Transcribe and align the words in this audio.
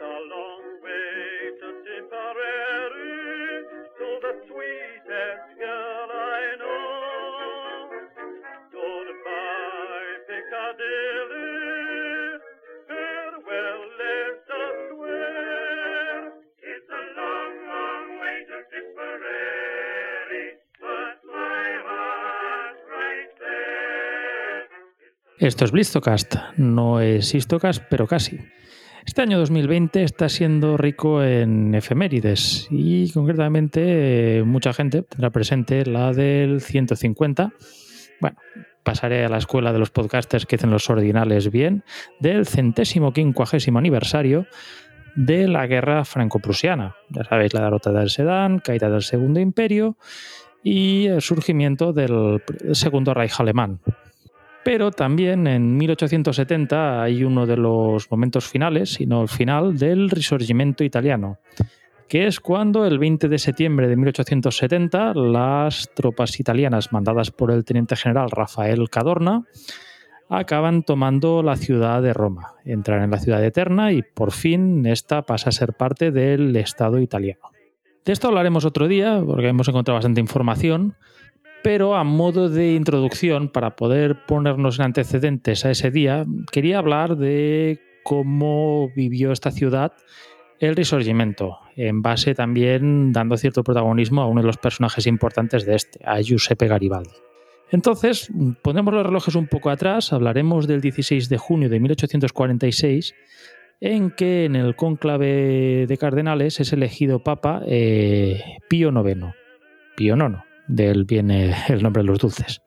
A 0.00 0.16
long 0.34 0.64
way 0.82 1.50
to 1.60 1.68
Tipperary, 1.84 3.64
to 3.98 4.08
the 4.24 4.32
sweetest 4.46 5.48
girl 5.58 6.08
I 6.10 6.42
know. 6.60 7.90
Goodbye, 8.72 10.14
Piccadilly. 10.28 11.56
Farewell, 12.88 13.82
Leicester 14.00 14.66
Square. 14.86 16.24
It's 16.62 16.90
a 16.90 17.02
long, 17.18 17.52
long 17.72 18.06
way 18.22 18.38
to 18.50 18.58
Tipperary, 18.72 20.46
but 20.80 21.16
my 21.26 21.66
heart's 21.86 22.82
right 22.92 23.32
there. 23.40 24.68
Esto 25.40 25.64
es 25.64 25.72
Blistocast, 25.72 26.36
no 26.56 27.00
es 27.00 27.34
Histocast, 27.34 27.82
pero 27.88 28.06
casi. 28.06 28.40
Este 29.08 29.22
año 29.22 29.38
2020 29.38 30.02
está 30.02 30.28
siendo 30.28 30.76
rico 30.76 31.24
en 31.24 31.74
efemérides 31.74 32.68
y 32.70 33.10
concretamente 33.10 34.36
eh, 34.36 34.42
mucha 34.42 34.74
gente 34.74 35.00
tendrá 35.00 35.30
presente 35.30 35.86
la 35.86 36.12
del 36.12 36.60
150. 36.60 37.50
Bueno, 38.20 38.36
pasaré 38.82 39.24
a 39.24 39.30
la 39.30 39.38
escuela 39.38 39.72
de 39.72 39.78
los 39.78 39.88
podcasters 39.88 40.44
que 40.44 40.56
hacen 40.56 40.70
los 40.70 40.90
ordinales 40.90 41.50
bien, 41.50 41.84
del 42.20 42.46
centésimo 42.46 43.14
quincuagésimo 43.14 43.78
aniversario 43.78 44.46
de 45.16 45.48
la 45.48 45.66
guerra 45.66 46.04
franco-prusiana. 46.04 46.94
Ya 47.08 47.24
sabéis, 47.24 47.54
la 47.54 47.62
derrota 47.62 47.90
del 47.90 48.10
Sedán, 48.10 48.58
caída 48.58 48.90
del 48.90 49.02
Segundo 49.02 49.40
Imperio 49.40 49.96
y 50.62 51.06
el 51.06 51.22
surgimiento 51.22 51.94
del 51.94 52.42
Segundo 52.72 53.14
Reich 53.14 53.40
alemán. 53.40 53.80
Pero 54.64 54.90
también 54.90 55.46
en 55.46 55.76
1870 55.76 57.02
hay 57.02 57.24
uno 57.24 57.46
de 57.46 57.56
los 57.56 58.10
momentos 58.10 58.46
finales, 58.46 58.94
si 58.94 59.06
no 59.06 59.22
el 59.22 59.28
final, 59.28 59.78
del 59.78 60.10
Risorgimento 60.10 60.84
italiano, 60.84 61.38
que 62.08 62.26
es 62.26 62.40
cuando 62.40 62.86
el 62.86 62.98
20 62.98 63.28
de 63.28 63.38
septiembre 63.38 63.88
de 63.88 63.96
1870 63.96 65.14
las 65.14 65.90
tropas 65.94 66.38
italianas 66.40 66.92
mandadas 66.92 67.30
por 67.30 67.50
el 67.50 67.64
teniente 67.64 67.96
general 67.96 68.30
Rafael 68.30 68.88
Cadorna 68.90 69.44
acaban 70.28 70.82
tomando 70.82 71.42
la 71.42 71.56
ciudad 71.56 72.02
de 72.02 72.12
Roma, 72.12 72.54
entran 72.64 73.02
en 73.02 73.10
la 73.10 73.18
ciudad 73.18 73.44
eterna 73.44 73.92
y 73.92 74.02
por 74.02 74.32
fin 74.32 74.84
esta 74.86 75.22
pasa 75.22 75.48
a 75.48 75.52
ser 75.52 75.74
parte 75.74 76.10
del 76.10 76.54
Estado 76.56 76.98
italiano. 77.00 77.50
De 78.04 78.12
esto 78.12 78.28
hablaremos 78.28 78.64
otro 78.64 78.88
día 78.88 79.22
porque 79.24 79.48
hemos 79.48 79.68
encontrado 79.68 79.96
bastante 79.96 80.20
información, 80.20 80.96
pero 81.68 81.96
a 81.96 82.02
modo 82.02 82.48
de 82.48 82.72
introducción, 82.72 83.50
para 83.50 83.76
poder 83.76 84.24
ponernos 84.24 84.78
en 84.78 84.86
antecedentes 84.86 85.66
a 85.66 85.70
ese 85.70 85.90
día, 85.90 86.24
quería 86.50 86.78
hablar 86.78 87.18
de 87.18 87.78
cómo 88.04 88.90
vivió 88.96 89.32
esta 89.32 89.50
ciudad 89.50 89.92
el 90.60 90.74
Risorgimento, 90.74 91.58
en 91.76 92.00
base 92.00 92.34
también 92.34 93.12
dando 93.12 93.36
cierto 93.36 93.64
protagonismo 93.64 94.22
a 94.22 94.26
uno 94.28 94.40
de 94.40 94.46
los 94.46 94.56
personajes 94.56 95.06
importantes 95.06 95.66
de 95.66 95.74
este, 95.74 96.00
a 96.06 96.22
Giuseppe 96.22 96.68
Garibaldi. 96.68 97.12
Entonces, 97.70 98.32
ponemos 98.62 98.94
los 98.94 99.04
relojes 99.04 99.34
un 99.34 99.46
poco 99.46 99.68
atrás, 99.68 100.14
hablaremos 100.14 100.66
del 100.66 100.80
16 100.80 101.28
de 101.28 101.36
junio 101.36 101.68
de 101.68 101.80
1846, 101.80 103.14
en 103.82 104.10
que 104.12 104.46
en 104.46 104.56
el 104.56 104.74
cónclave 104.74 105.84
de 105.86 105.98
cardenales 105.98 106.60
es 106.60 106.72
elegido 106.72 107.22
papa 107.22 107.60
eh, 107.66 108.56
Pío 108.70 108.88
IX, 108.88 109.34
Pío 109.98 110.16
IX, 110.16 110.47
del 110.68 111.04
viene 111.04 111.56
el 111.68 111.82
nombre 111.82 112.02
de 112.02 112.08
los 112.08 112.18
dulces. 112.18 112.62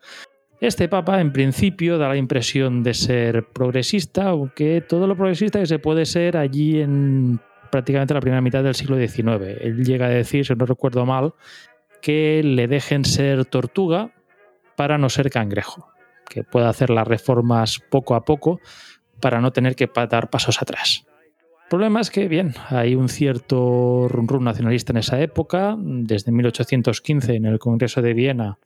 Este 0.59 0.87
papa, 0.87 1.19
en 1.21 1.31
principio, 1.31 1.97
da 1.97 2.07
la 2.07 2.17
impresión 2.17 2.83
de 2.83 2.93
ser 2.93 3.47
progresista, 3.47 4.27
aunque 4.27 4.81
todo 4.81 5.07
lo 5.07 5.15
progresista 5.15 5.59
que 5.59 5.65
se 5.65 5.79
puede 5.79 6.05
ser 6.05 6.37
allí 6.37 6.81
en 6.81 7.39
prácticamente 7.71 8.13
la 8.13 8.19
primera 8.19 8.41
mitad 8.41 8.63
del 8.63 8.75
siglo 8.75 8.95
XIX. 8.97 9.57
Él 9.59 9.83
llega 9.83 10.05
a 10.05 10.09
decir, 10.09 10.45
si 10.45 10.53
no 10.53 10.65
recuerdo 10.65 11.03
mal, 11.05 11.33
que 12.01 12.41
le 12.43 12.67
dejen 12.67 13.05
ser 13.05 13.45
tortuga 13.45 14.11
para 14.75 14.99
no 14.99 15.09
ser 15.09 15.31
cangrejo, 15.31 15.87
que 16.29 16.43
pueda 16.43 16.69
hacer 16.69 16.91
las 16.91 17.07
reformas 17.07 17.79
poco 17.89 18.13
a 18.13 18.23
poco 18.23 18.59
para 19.19 19.41
no 19.41 19.51
tener 19.51 19.75
que 19.75 19.89
dar 20.09 20.29
pasos 20.29 20.61
atrás. 20.61 21.07
El 21.71 21.77
problema 21.77 22.01
es 22.01 22.11
que, 22.11 22.27
bien, 22.27 22.53
hay 22.67 22.95
un 22.95 23.07
cierto 23.07 24.09
run 24.09 24.43
nacionalista 24.43 24.91
en 24.91 24.97
esa 24.97 25.21
época. 25.21 25.77
Desde 25.79 26.33
1815, 26.33 27.33
en 27.35 27.45
el 27.45 27.59
Congreso 27.59 28.01
de 28.01 28.13
Viena, 28.13 28.57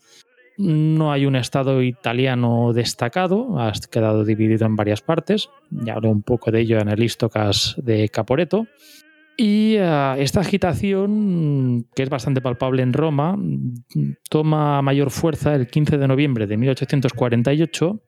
no 0.57 1.11
hay 1.11 1.27
un 1.27 1.35
Estado 1.35 1.83
italiano 1.83 2.73
destacado, 2.73 3.59
ha 3.59 3.71
quedado 3.91 4.25
dividido 4.25 4.65
en 4.65 4.75
varias 4.75 5.01
partes. 5.03 5.51
Ya 5.69 5.93
hablé 5.93 6.09
un 6.09 6.23
poco 6.23 6.49
de 6.49 6.61
ello 6.61 6.79
en 6.79 6.89
el 6.89 7.03
Istocas 7.03 7.75
de 7.77 8.09
Caporeto. 8.09 8.65
Y 9.37 9.77
uh, 9.77 10.15
esta 10.17 10.39
agitación, 10.39 11.85
que 11.95 12.01
es 12.01 12.09
bastante 12.09 12.41
palpable 12.41 12.81
en 12.81 12.91
Roma, 12.91 13.37
toma 14.31 14.81
mayor 14.81 15.11
fuerza 15.11 15.53
el 15.53 15.67
15 15.67 15.99
de 15.99 16.07
noviembre 16.07 16.47
de 16.47 16.57
1848, 16.57 18.01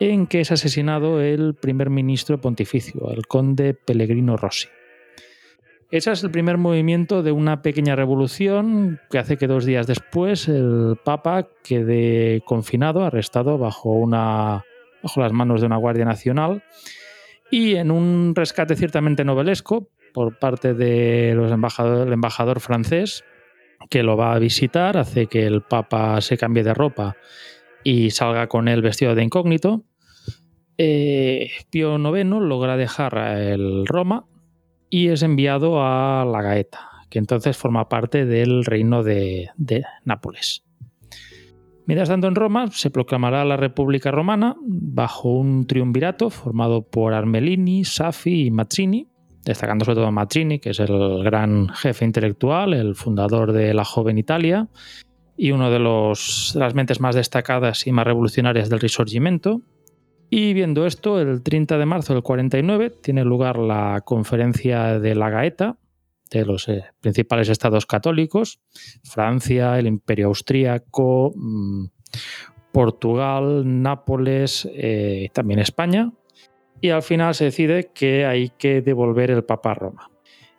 en 0.00 0.26
que 0.26 0.40
es 0.40 0.50
asesinado 0.50 1.20
el 1.20 1.54
primer 1.54 1.90
ministro 1.90 2.40
pontificio, 2.40 3.10
el 3.10 3.26
conde 3.26 3.74
Pellegrino 3.74 4.36
Rossi. 4.36 4.68
Ese 5.90 6.12
es 6.12 6.22
el 6.22 6.30
primer 6.30 6.56
movimiento 6.56 7.22
de 7.22 7.32
una 7.32 7.62
pequeña 7.62 7.96
revolución 7.96 9.00
que 9.10 9.18
hace 9.18 9.36
que 9.36 9.46
dos 9.46 9.64
días 9.64 9.86
después 9.86 10.48
el 10.48 10.96
Papa 11.04 11.48
quede 11.62 12.42
confinado, 12.46 13.04
arrestado 13.04 13.58
bajo, 13.58 13.90
una, 13.92 14.64
bajo 15.02 15.20
las 15.20 15.32
manos 15.32 15.60
de 15.60 15.66
una 15.66 15.76
Guardia 15.76 16.04
Nacional 16.04 16.62
y 17.50 17.74
en 17.74 17.90
un 17.90 18.34
rescate 18.34 18.76
ciertamente 18.76 19.24
novelesco 19.24 19.88
por 20.14 20.38
parte 20.38 20.74
de 20.74 21.34
los 21.34 21.52
embajador, 21.52 22.04
del 22.04 22.12
embajador 22.12 22.60
francés 22.60 23.24
que 23.90 24.02
lo 24.02 24.16
va 24.16 24.34
a 24.34 24.38
visitar, 24.38 24.96
hace 24.96 25.26
que 25.26 25.44
el 25.44 25.62
Papa 25.62 26.20
se 26.20 26.38
cambie 26.38 26.62
de 26.62 26.72
ropa 26.72 27.16
y 27.82 28.10
salga 28.10 28.46
con 28.46 28.68
él 28.68 28.82
vestido 28.82 29.14
de 29.14 29.24
incógnito. 29.24 29.84
Eh, 30.82 31.50
Pío 31.68 31.98
IX 31.98 32.24
logra 32.40 32.78
dejar 32.78 33.18
el 33.18 33.84
Roma 33.86 34.24
y 34.88 35.08
es 35.08 35.22
enviado 35.22 35.84
a 35.84 36.24
la 36.24 36.40
Gaeta, 36.40 36.80
que 37.10 37.18
entonces 37.18 37.54
forma 37.54 37.90
parte 37.90 38.24
del 38.24 38.64
reino 38.64 39.02
de, 39.02 39.50
Nápoles. 40.06 40.64
Mientras 41.84 42.08
tanto, 42.08 42.28
en 42.28 42.34
Roma 42.34 42.70
se 42.70 42.88
proclamará 42.88 43.44
la 43.44 43.58
República 43.58 44.10
Romana 44.10 44.56
bajo 44.62 45.28
un 45.28 45.66
triunvirato 45.66 46.30
formado 46.30 46.80
por 46.80 47.12
Armelini, 47.12 47.84
Safi 47.84 48.46
y 48.46 48.50
Mazzini, 48.50 49.06
destacando 49.44 49.84
sobre 49.84 49.96
todo 49.96 50.12
Mazzini, 50.12 50.60
que 50.60 50.70
es 50.70 50.80
el 50.80 51.22
gran 51.22 51.68
jefe 51.68 52.06
intelectual, 52.06 52.72
el 52.72 52.94
fundador 52.94 53.52
de 53.52 53.74
la 53.74 53.84
joven 53.84 54.16
Italia 54.16 54.66
y 55.36 55.50
uno 55.50 55.70
de, 55.70 55.78
de 55.78 56.58
las 56.58 56.74
mentes 56.74 57.00
más 57.00 57.16
destacadas 57.16 57.86
y 57.86 57.92
más 57.92 58.06
revolucionarias 58.06 58.70
del 58.70 58.80
Risorgimento. 58.80 59.60
Y 60.30 60.54
viendo 60.54 60.86
esto, 60.86 61.20
el 61.20 61.42
30 61.42 61.76
de 61.76 61.86
marzo 61.86 62.14
del 62.14 62.22
49 62.22 62.90
tiene 63.02 63.24
lugar 63.24 63.58
la 63.58 64.00
conferencia 64.04 65.00
de 65.00 65.16
la 65.16 65.28
Gaeta 65.28 65.76
de 66.30 66.44
los 66.44 66.68
eh, 66.68 66.84
principales 67.00 67.48
estados 67.48 67.86
católicos, 67.86 68.60
Francia, 69.02 69.78
el 69.78 69.88
Imperio 69.88 70.28
Austríaco, 70.28 71.32
mmm, 71.34 71.86
Portugal, 72.72 73.64
Nápoles, 73.82 74.68
eh, 74.72 75.28
también 75.32 75.58
España, 75.58 76.12
y 76.80 76.90
al 76.90 77.02
final 77.02 77.34
se 77.34 77.46
decide 77.46 77.90
que 77.92 78.24
hay 78.24 78.50
que 78.50 78.80
devolver 78.80 79.30
el 79.30 79.44
Papa 79.44 79.72
a 79.72 79.74
Roma. 79.74 80.10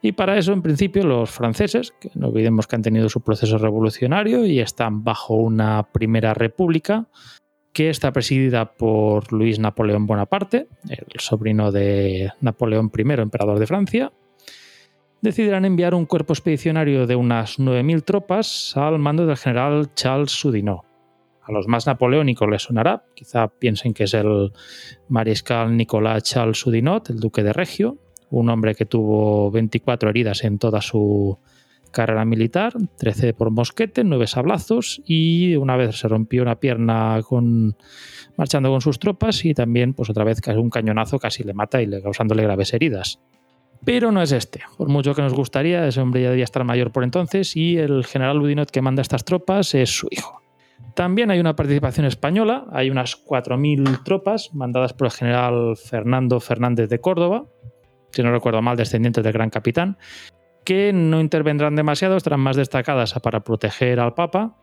Y 0.02 0.14
para 0.14 0.38
eso, 0.38 0.52
en 0.52 0.62
principio, 0.62 1.06
los 1.06 1.30
franceses, 1.30 1.94
que 2.00 2.10
no 2.16 2.28
olvidemos 2.28 2.68
que 2.68 2.76
han 2.76 2.82
tenido 2.82 3.08
su 3.08 3.22
proceso 3.22 3.58
revolucionario 3.58 4.46
y 4.46 4.60
están 4.60 5.04
bajo 5.04 5.36
una 5.36 5.84
primera 5.92 6.34
república, 6.34 7.08
que 7.74 7.90
está 7.90 8.12
presidida 8.12 8.74
por 8.74 9.32
Luis 9.32 9.60
Napoleón 9.60 10.06
Bonaparte, 10.06 10.68
el 10.90 11.20
sobrino 11.20 11.72
de 11.72 12.32
Napoleón 12.42 12.92
I, 12.96 13.02
emperador 13.22 13.60
de 13.60 13.68
Francia, 13.68 14.12
decidirán 15.22 15.66
enviar 15.66 15.94
un 15.94 16.06
cuerpo 16.06 16.34
expedicionario 16.34 17.08
de 17.08 17.16
unas 17.16 17.60
9.000 17.60 18.04
tropas 18.04 18.76
al 18.76 19.00
mando 19.00 19.26
del 19.26 19.38
general 19.38 19.94
Charles 19.94 20.32
Soudinot. 20.32 20.82
A 21.44 21.52
los 21.52 21.68
más 21.68 21.88
napoleónicos 21.88 22.50
les 22.50 22.64
sonará, 22.64 23.04
quizá 23.16 23.48
piensen 23.48 23.94
que 23.94 24.04
es 24.04 24.14
el 24.14 24.52
mariscal 25.10 25.76
Nicolás 25.76 26.24
Charles 26.24 26.60
Soudinot, 26.60 27.10
el 27.10 27.20
duque 27.20 27.44
de 27.44 27.54
Regio, 27.54 27.98
un 28.30 28.50
hombre 28.50 28.76
que 28.76 28.86
tuvo 28.86 29.52
24 29.52 30.10
heridas 30.10 30.44
en 30.44 30.60
toda 30.60 30.82
su 30.82 31.38
carrera 31.92 32.26
militar, 32.26 32.74
13 32.98 33.34
por 33.34 33.52
mosquete, 33.52 34.04
9 34.04 34.28
sablazos 34.28 35.02
y 35.06 35.56
una 35.56 35.76
vez 35.76 35.98
se 35.98 36.08
rompió 36.08 36.42
una 36.42 36.56
pierna 36.56 37.20
con, 37.28 37.76
marchando 38.38 38.70
con 38.70 38.82
sus 38.82 39.00
tropas 39.00 39.46
y 39.46 39.54
también 39.54 39.94
pues 39.94 40.10
otra 40.10 40.24
vez 40.24 40.40
un 40.56 40.70
cañonazo 40.70 41.20
casi 41.20 41.44
le 41.44 41.54
mata 41.54 41.82
y 41.82 41.86
le 41.86 42.02
causándole 42.02 42.44
graves 42.44 42.74
heridas. 42.74 43.20
Pero 43.84 44.12
no 44.12 44.22
es 44.22 44.32
este. 44.32 44.62
Por 44.78 44.90
mucho 44.90 45.16
que 45.16 45.22
nos 45.22 45.34
gustaría, 45.34 45.88
ese 45.88 46.02
hombre 46.02 46.22
ya 46.22 46.30
debía 46.30 46.44
estar 46.44 46.64
mayor 46.64 46.92
por 46.92 47.04
entonces 47.04 47.56
y 47.56 47.78
el 47.78 48.06
general 48.06 48.38
Ludinot 48.38 48.70
que 48.70 48.82
manda 48.82 49.02
estas 49.02 49.26
tropas 49.26 49.74
es 49.74 49.90
su 49.90 50.08
hijo. 50.12 50.42
También 50.94 51.32
hay 51.32 51.40
una 51.40 51.56
participación 51.56 52.06
española, 52.06 52.66
hay 52.72 52.90
unas 52.90 53.24
4.000 53.26 54.04
tropas 54.04 54.54
mandadas 54.54 54.94
por 54.94 55.08
el 55.08 55.14
general 55.14 55.78
Fernando 55.78 56.40
Fernández 56.40 56.90
de 56.90 57.00
Córdoba, 57.00 57.46
si 58.12 58.24
no 58.24 58.32
recuerdo 58.32 58.62
mal, 58.62 58.78
descendientes 58.78 59.24
del 59.24 59.34
gran 59.34 59.50
capitán, 59.50 59.98
que 60.64 60.94
no 60.94 61.20
intervendrán 61.20 61.76
demasiado, 61.76 62.18
estarán 62.18 62.40
más 62.40 62.56
destacadas 62.56 63.14
para 63.22 63.42
proteger 63.42 64.00
al 64.00 64.14
Papa, 64.14 64.56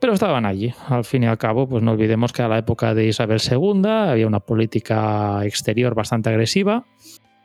pero 0.00 0.14
estaban 0.14 0.46
allí. 0.46 0.74
Al 0.88 1.04
fin 1.04 1.22
y 1.22 1.26
al 1.26 1.38
cabo, 1.38 1.68
pues 1.68 1.82
no 1.82 1.92
olvidemos 1.92 2.32
que 2.32 2.42
a 2.42 2.48
la 2.48 2.58
época 2.58 2.94
de 2.94 3.06
Isabel 3.06 3.40
II 3.40 3.86
había 3.86 4.26
una 4.26 4.40
política 4.40 5.44
exterior 5.44 5.94
bastante 5.94 6.28
agresiva 6.28 6.84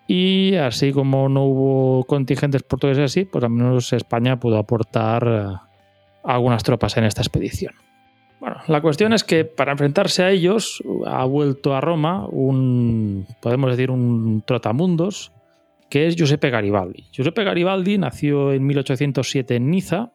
y 0.08 0.56
así 0.56 0.94
como 0.94 1.28
no 1.28 1.44
hubo 1.44 2.06
contingentes 2.06 2.64
portugueses 2.64 3.12
así, 3.12 3.26
pues 3.26 3.44
al 3.44 3.52
menos 3.52 3.92
España 3.94 4.40
pudo 4.40 4.58
aportar 4.58 5.28
eh, 5.28 5.56
algunas 6.24 6.64
tropas 6.64 6.96
en 6.98 7.04
esta 7.04 7.22
expedición. 7.22 7.76
Bueno, 8.40 8.58
la 8.68 8.82
cuestión 8.82 9.14
es 9.14 9.24
que 9.24 9.46
para 9.46 9.74
enfrentarse 9.74 10.24
a 10.24 10.30
ellos 10.30 10.82
ha 11.06 11.26
vuelto 11.26 11.76
a 11.76 11.82
Roma 11.82 12.26
un, 12.28 13.26
podemos 13.42 13.72
decir, 13.72 13.92
un 13.92 14.44
trotamundos, 14.46 15.34
que 15.90 16.08
es 16.08 16.16
Giuseppe 16.16 16.50
Garibaldi. 16.50 17.06
Giuseppe 17.12 17.44
Garibaldi 17.44 17.98
nació 17.98 18.54
en 18.54 18.66
1807 18.66 19.56
en 19.56 19.70
Niza. 19.72 20.12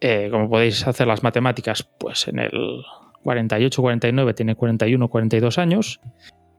Eh, 0.00 0.28
como 0.30 0.48
podéis 0.48 0.86
hacer 0.86 1.06
las 1.06 1.22
matemáticas, 1.22 1.82
pues 1.98 2.28
en 2.28 2.38
el 2.38 2.82
48-49 3.24 4.34
tiene 4.34 4.56
41-42 4.56 5.58
años 5.58 6.00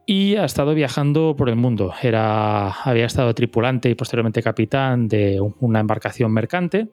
y 0.05 0.35
ha 0.35 0.45
estado 0.45 0.73
viajando 0.73 1.35
por 1.37 1.49
el 1.49 1.55
mundo. 1.55 1.93
Era, 2.01 2.69
había 2.69 3.05
estado 3.05 3.33
tripulante 3.33 3.89
y 3.89 3.95
posteriormente 3.95 4.43
capitán 4.43 5.07
de 5.07 5.39
una 5.59 5.79
embarcación 5.79 6.31
mercante. 6.31 6.89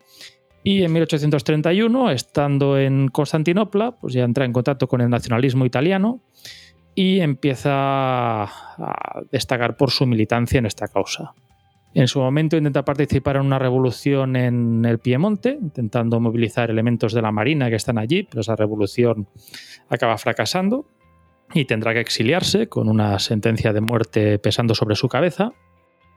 Y 0.62 0.82
en 0.82 0.92
1831, 0.92 2.10
estando 2.10 2.78
en 2.78 3.08
Constantinopla, 3.08 3.92
pues 3.92 4.14
ya 4.14 4.24
entra 4.24 4.44
en 4.44 4.52
contacto 4.52 4.86
con 4.86 5.00
el 5.00 5.08
nacionalismo 5.08 5.64
italiano 5.64 6.20
y 6.94 7.20
empieza 7.20 8.42
a 8.42 9.22
destacar 9.30 9.76
por 9.76 9.90
su 9.90 10.04
militancia 10.04 10.58
en 10.58 10.66
esta 10.66 10.88
causa. 10.88 11.32
En 11.98 12.06
su 12.06 12.20
momento 12.20 12.56
intenta 12.56 12.84
participar 12.84 13.34
en 13.34 13.42
una 13.42 13.58
revolución 13.58 14.36
en 14.36 14.84
el 14.84 15.00
Piemonte, 15.00 15.58
intentando 15.60 16.20
movilizar 16.20 16.70
elementos 16.70 17.12
de 17.12 17.20
la 17.20 17.32
Marina 17.32 17.70
que 17.70 17.74
están 17.74 17.98
allí, 17.98 18.22
pero 18.22 18.42
esa 18.42 18.54
revolución 18.54 19.26
acaba 19.88 20.16
fracasando 20.16 20.86
y 21.52 21.64
tendrá 21.64 21.94
que 21.94 21.98
exiliarse 21.98 22.68
con 22.68 22.88
una 22.88 23.18
sentencia 23.18 23.72
de 23.72 23.80
muerte 23.80 24.38
pesando 24.38 24.76
sobre 24.76 24.94
su 24.94 25.08
cabeza. 25.08 25.50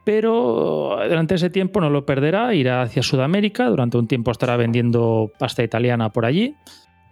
Pero 0.04 0.98
durante 1.08 1.34
ese 1.34 1.50
tiempo 1.50 1.80
no 1.80 1.90
lo 1.90 2.06
perderá, 2.06 2.54
irá 2.54 2.82
hacia 2.82 3.02
Sudamérica, 3.02 3.66
durante 3.66 3.98
un 3.98 4.06
tiempo 4.06 4.30
estará 4.30 4.56
vendiendo 4.56 5.32
pasta 5.36 5.64
italiana 5.64 6.12
por 6.12 6.26
allí 6.26 6.54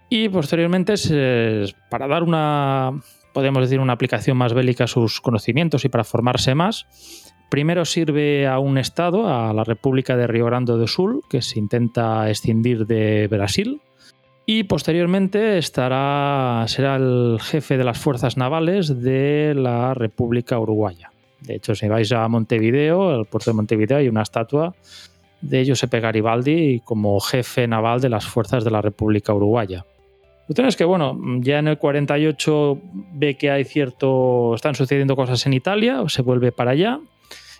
y 0.07 0.29
posteriormente 0.29 0.93
para 1.89 2.07
dar 2.07 2.23
una, 2.23 2.93
podemos 3.33 3.63
decir, 3.63 3.81
una 3.81 3.91
aplicación 3.91 4.37
más 4.37 4.53
bélica 4.53 4.85
a 4.85 4.87
sus 4.87 5.19
conocimientos 5.19 5.83
y 5.83 5.89
para 5.89 6.05
formarse 6.05 6.55
más, 6.55 7.30
primero 7.51 7.83
sirve 7.83 8.47
a 8.47 8.59
un 8.59 8.77
estado, 8.77 9.27
a 9.27 9.53
la 9.53 9.65
República 9.65 10.15
de 10.15 10.25
Río 10.25 10.45
Grande 10.45 10.71
do 10.71 10.87
Sul, 10.87 11.21
que 11.29 11.43
se 11.43 11.59
intenta 11.59 12.31
escindir 12.31 12.87
de 12.87 13.27
Brasil, 13.27 13.81
y 14.45 14.63
posteriormente 14.63 15.57
estará, 15.57 16.63
será 16.67 16.95
el 16.95 17.39
jefe 17.41 17.77
de 17.77 17.83
las 17.83 17.99
fuerzas 17.99 18.37
navales 18.37 19.03
de 19.03 19.53
la 19.53 19.93
República 19.93 20.57
Uruguaya. 20.57 21.11
De 21.41 21.55
hecho, 21.55 21.75
si 21.75 21.89
vais 21.89 22.09
a 22.13 22.25
Montevideo, 22.29 23.09
al 23.09 23.25
puerto 23.25 23.51
de 23.51 23.55
Montevideo, 23.55 23.97
hay 23.97 24.07
una 24.07 24.23
estatua 24.23 24.73
de 25.41 25.65
Giuseppe 25.65 25.99
Garibaldi 25.99 26.79
como 26.85 27.19
jefe 27.19 27.67
naval 27.67 27.99
de 27.99 28.09
las 28.09 28.25
fuerzas 28.25 28.63
de 28.63 28.71
la 28.71 28.81
República 28.81 29.33
Uruguaya. 29.33 29.85
Lo 30.47 30.67
es 30.67 30.77
que, 30.77 30.85
bueno, 30.85 31.19
ya 31.41 31.59
en 31.59 31.67
el 31.67 31.77
48 31.77 32.81
ve 33.13 33.35
que 33.35 33.51
hay 33.51 33.65
cierto. 33.65 34.55
están 34.55 34.75
sucediendo 34.75 35.17
cosas 35.17 35.45
en 35.45 35.53
Italia, 35.53 36.01
se 36.07 36.21
vuelve 36.21 36.51
para 36.53 36.71
allá 36.71 36.99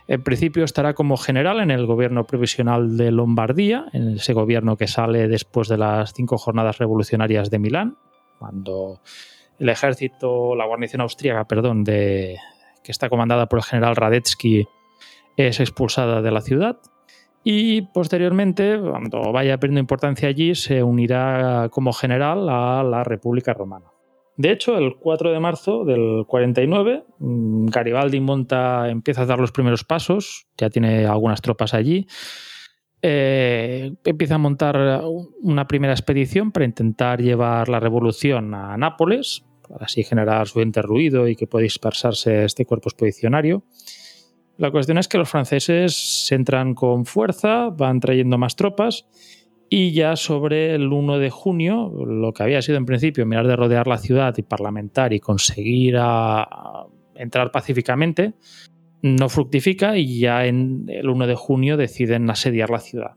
en 0.08 0.24
principio 0.24 0.64
estará 0.64 0.94
como 0.94 1.18
general 1.18 1.60
en 1.60 1.72
el 1.72 1.86
gobierno 1.86 2.26
provisional 2.26 2.98
de 2.98 3.12
Lombardía, 3.12 3.86
en 3.94 4.16
ese 4.16 4.34
gobierno 4.34 4.78
que 4.78 4.88
sale 4.88 5.28
después 5.28 5.68
de 5.68 5.78
las 5.78 6.14
cinco 6.14 6.38
jornadas 6.38 6.78
revolucionarias 6.78 7.50
de 7.50 7.60
Milán, 7.60 7.98
cuando 8.40 9.02
el 9.60 9.70
ejército, 9.70 10.56
la 10.56 10.66
guarnición 10.66 11.02
austríaca, 11.02 11.46
perdón, 11.46 11.84
de, 11.84 12.38
que 12.84 12.92
está 12.92 13.10
comandada 13.10 13.48
por 13.48 13.60
el 13.60 13.64
general 13.64 13.96
Radetzky, 13.96 14.68
es 15.38 15.60
expulsada 15.60 16.22
de 16.22 16.32
la 16.32 16.42
ciudad. 16.42 16.80
Y 17.44 17.82
posteriormente, 17.82 18.80
cuando 18.80 19.32
vaya 19.32 19.58
perdiendo 19.58 19.80
importancia 19.80 20.30
allí, 20.30 20.56
se 20.56 20.84
unirá 20.84 21.70
como 21.72 21.94
general 21.94 22.48
a 22.50 22.84
la 22.84 23.04
República 23.04 23.54
Romana. 23.54 23.88
De 24.42 24.52
hecho, 24.52 24.76
el 24.76 24.96
4 24.96 25.32
de 25.32 25.40
marzo 25.40 25.86
del 25.86 26.26
49, 26.26 27.04
mm, 27.20 27.68
Garibaldi 27.68 28.20
monta, 28.20 28.90
empieza 28.90 29.22
a 29.22 29.26
dar 29.28 29.40
los 29.40 29.52
primeros 29.52 29.84
pasos, 29.84 30.48
ya 30.58 30.72
tiene 30.72 31.06
algunas 31.06 31.44
tropas 31.44 31.76
allí. 31.76 32.08
Eh, 33.04 33.94
empieza 34.04 34.36
a 34.36 34.38
montar 34.40 35.04
una 35.42 35.68
primera 35.68 35.94
expedición 35.94 36.52
para 36.52 36.66
intentar 36.66 37.22
llevar 37.22 37.70
la 37.70 37.80
revolución 37.80 38.56
a 38.56 38.76
Nápoles, 38.78 39.46
para 39.70 39.86
así 39.86 40.04
generar 40.04 40.48
suficiente 40.48 40.82
ruido 40.82 41.28
y 41.28 41.36
que 41.36 41.46
pueda 41.46 41.62
dispersarse 41.62 42.46
este 42.46 42.66
cuerpo 42.66 42.90
expedicionario. 42.90 43.64
La 44.58 44.72
cuestión 44.72 44.98
es 44.98 45.08
que 45.08 45.20
los 45.20 45.30
franceses 45.30 46.28
entran 46.32 46.74
con 46.74 47.06
fuerza, 47.06 47.70
van 47.70 48.00
trayendo 48.00 48.40
más 48.40 48.56
tropas 48.56 49.06
y 49.74 49.94
ya 49.94 50.18
sobre 50.18 50.76
el 50.76 50.92
1 50.92 51.18
de 51.18 51.30
junio, 51.30 51.94
lo 52.06 52.34
que 52.34 52.44
había 52.44 52.62
sido 52.62 52.78
en 52.78 52.86
principio 52.86 53.26
mirar 53.26 53.48
de 53.48 53.56
rodear 53.56 53.88
la 53.88 53.98
ciudad 53.98 54.36
y 54.38 54.42
parlamentar 54.42 55.14
y 55.14 55.22
conseguir 55.22 55.96
entrar 57.16 57.52
pacíficamente, 57.54 58.34
no 59.02 59.30
fructifica 59.30 59.96
y 59.96 60.20
ya 60.20 60.46
en 60.46 60.88
el 60.90 61.08
1 61.08 61.26
de 61.26 61.36
junio 61.36 61.78
deciden 61.78 62.30
asediar 62.30 62.70
la 62.70 62.80
ciudad. 62.80 63.12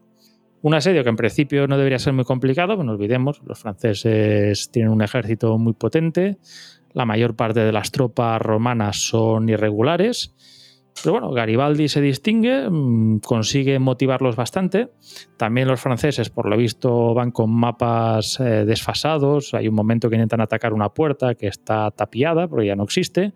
Un 0.63 0.75
asedio 0.75 1.03
que 1.03 1.11
en 1.11 1.17
principio 1.17 1.67
no 1.67 1.77
debería 1.77 1.99
ser 1.99 2.13
muy 2.13 2.25
complicado, 2.25 2.75
pero 2.75 2.85
no 2.85 2.93
olvidemos, 2.93 3.43
los 3.45 3.59
franceses 3.59 4.71
tienen 4.71 4.93
un 4.93 5.03
ejército 5.03 5.59
muy 5.59 5.73
potente, 5.73 6.39
la 6.93 7.05
mayor 7.05 7.35
parte 7.35 7.65
de 7.65 7.73
las 7.73 7.91
tropas 7.91 8.41
romanas 8.41 8.99
son 8.99 9.49
irregulares 9.49 10.33
pero 11.03 11.13
bueno, 11.13 11.31
Garibaldi 11.33 11.89
se 11.89 12.01
distingue, 12.01 12.69
mm, 12.71 13.19
consigue 13.19 13.79
motivarlos 13.79 14.37
bastante. 14.37 14.91
También 15.37 15.69
los 15.69 15.81
franceses, 15.81 16.31
por 16.31 16.49
lo 16.49 16.57
visto, 16.57 17.15
van 17.15 17.31
con 17.31 17.51
mapas 17.51 18.39
eh, 18.41 18.65
desfasados. 18.65 19.55
Hay 19.55 19.69
un 19.69 19.75
momento 19.75 20.09
que 20.09 20.17
intentan 20.17 20.41
atacar 20.41 20.73
una 20.73 20.91
puerta 20.91 21.35
que 21.35 21.49
está 21.49 21.91
tapiada 21.91 22.49
porque 22.49 22.67
ya 22.67 22.77
no 22.77 22.85
existe. 22.85 23.33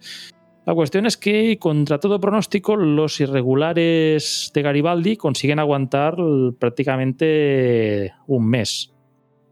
La 0.67 0.75
cuestión 0.75 1.07
es 1.07 1.17
que, 1.17 1.59
contra 1.59 1.99
todo 1.99 2.21
pronóstico, 2.21 2.77
los 2.77 3.21
irregulares 3.21 4.51
de 4.55 4.63
Garibaldi 4.63 5.17
consiguen 5.17 5.59
aguantar 5.59 6.17
prácticamente 6.59 8.13
un 8.27 8.49
mes. 8.49 8.93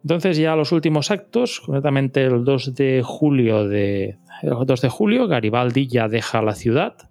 Entonces, 0.02 0.36
ya 0.36 0.54
los 0.54 0.72
últimos 0.72 1.10
actos, 1.10 1.60
concretamente 1.60 2.22
el 2.22 2.44
2 2.44 2.74
de 2.74 3.02
julio 3.02 3.66
de, 3.66 4.18
el 4.42 4.66
2 4.66 4.80
de 4.82 4.88
julio, 4.88 5.26
Garibaldi 5.26 5.88
ya 5.88 6.06
deja 6.06 6.42
la 6.42 6.54
ciudad 6.54 7.08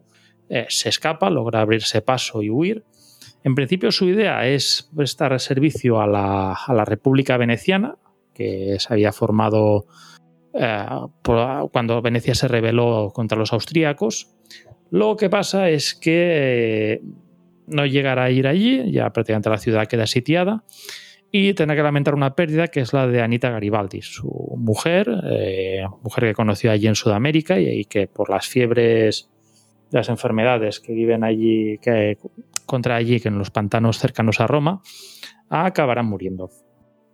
eh, 0.50 0.66
se 0.70 0.90
escapa, 0.90 1.30
logra 1.30 1.62
abrirse 1.62 2.02
paso 2.02 2.42
y 2.42 2.50
huir. 2.50 2.84
En 3.44 3.56
principio 3.56 3.92
su 3.92 4.06
idea 4.06 4.48
es 4.48 4.90
prestar 4.96 5.40
servicio 5.40 6.02
a 6.02 6.08
la, 6.08 6.86
República 6.86 7.38
Veneciana, 7.38 7.98
que 8.34 8.78
se 8.80 8.94
había 8.94 9.12
formado 9.12 9.86
eh, 10.54 10.86
cuando 11.72 12.02
Venecia 12.02 12.36
se 12.36 12.48
rebeló 12.48 13.12
contra 13.14 13.38
los 13.38 13.54
austríacos. 13.54 14.32
Lo 14.92 15.16
que 15.16 15.30
pasa 15.30 15.70
es 15.70 15.96
que 15.96 16.94
eh, 16.94 17.02
no 17.68 17.86
llegará 17.86 18.26
a 18.26 18.32
ir 18.32 18.48
allí, 18.48 18.92
ya 18.92 19.12
prácticamente 19.12 19.50
la 19.50 19.58
ciudad 19.58 19.88
queda 19.88 20.08
sitiada, 20.08 20.64
y 21.32 21.54
tendrá 21.54 21.76
que 21.76 21.84
lamentar 21.84 22.14
una 22.14 22.36
pérdida 22.36 22.68
que 22.68 22.80
es 22.80 22.94
la 22.94 23.08
de 23.08 23.22
Anita 23.22 23.50
Garibaldi, 23.50 24.02
su 24.02 24.54
mujer, 24.58 25.10
mujer 26.02 26.24
que 26.24 26.34
conoció 26.34 26.72
allí 26.72 26.88
en 26.88 26.96
Sudamérica 26.96 27.60
y 27.60 27.84
que 27.86 28.08
por 28.08 28.30
las 28.30 28.48
fiebres 28.48 29.30
las 29.96 30.10
enfermedades 30.10 30.82
que 30.82 30.94
viven 30.94 31.24
allí, 31.24 31.78
que 31.80 32.18
contra 32.66 32.96
allí, 32.96 33.22
que 33.22 33.30
en 33.30 33.38
los 33.38 33.50
pantanos 33.50 33.98
cercanos 33.98 34.42
a 34.42 34.48
Roma, 34.48 34.82
acabarán 35.50 36.08
muriendo. 36.08 36.50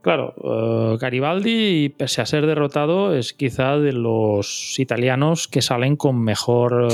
Claro, 0.01 0.33
eh, 0.43 0.97
Garibaldi, 0.99 1.89
pese 1.89 2.21
a 2.21 2.25
ser 2.25 2.47
derrotado, 2.47 3.15
es 3.15 3.33
quizá 3.33 3.77
de 3.77 3.93
los 3.93 4.79
italianos 4.79 5.47
que 5.47 5.61
salen 5.61 5.95
con 5.95 6.23
mejor, 6.23 6.87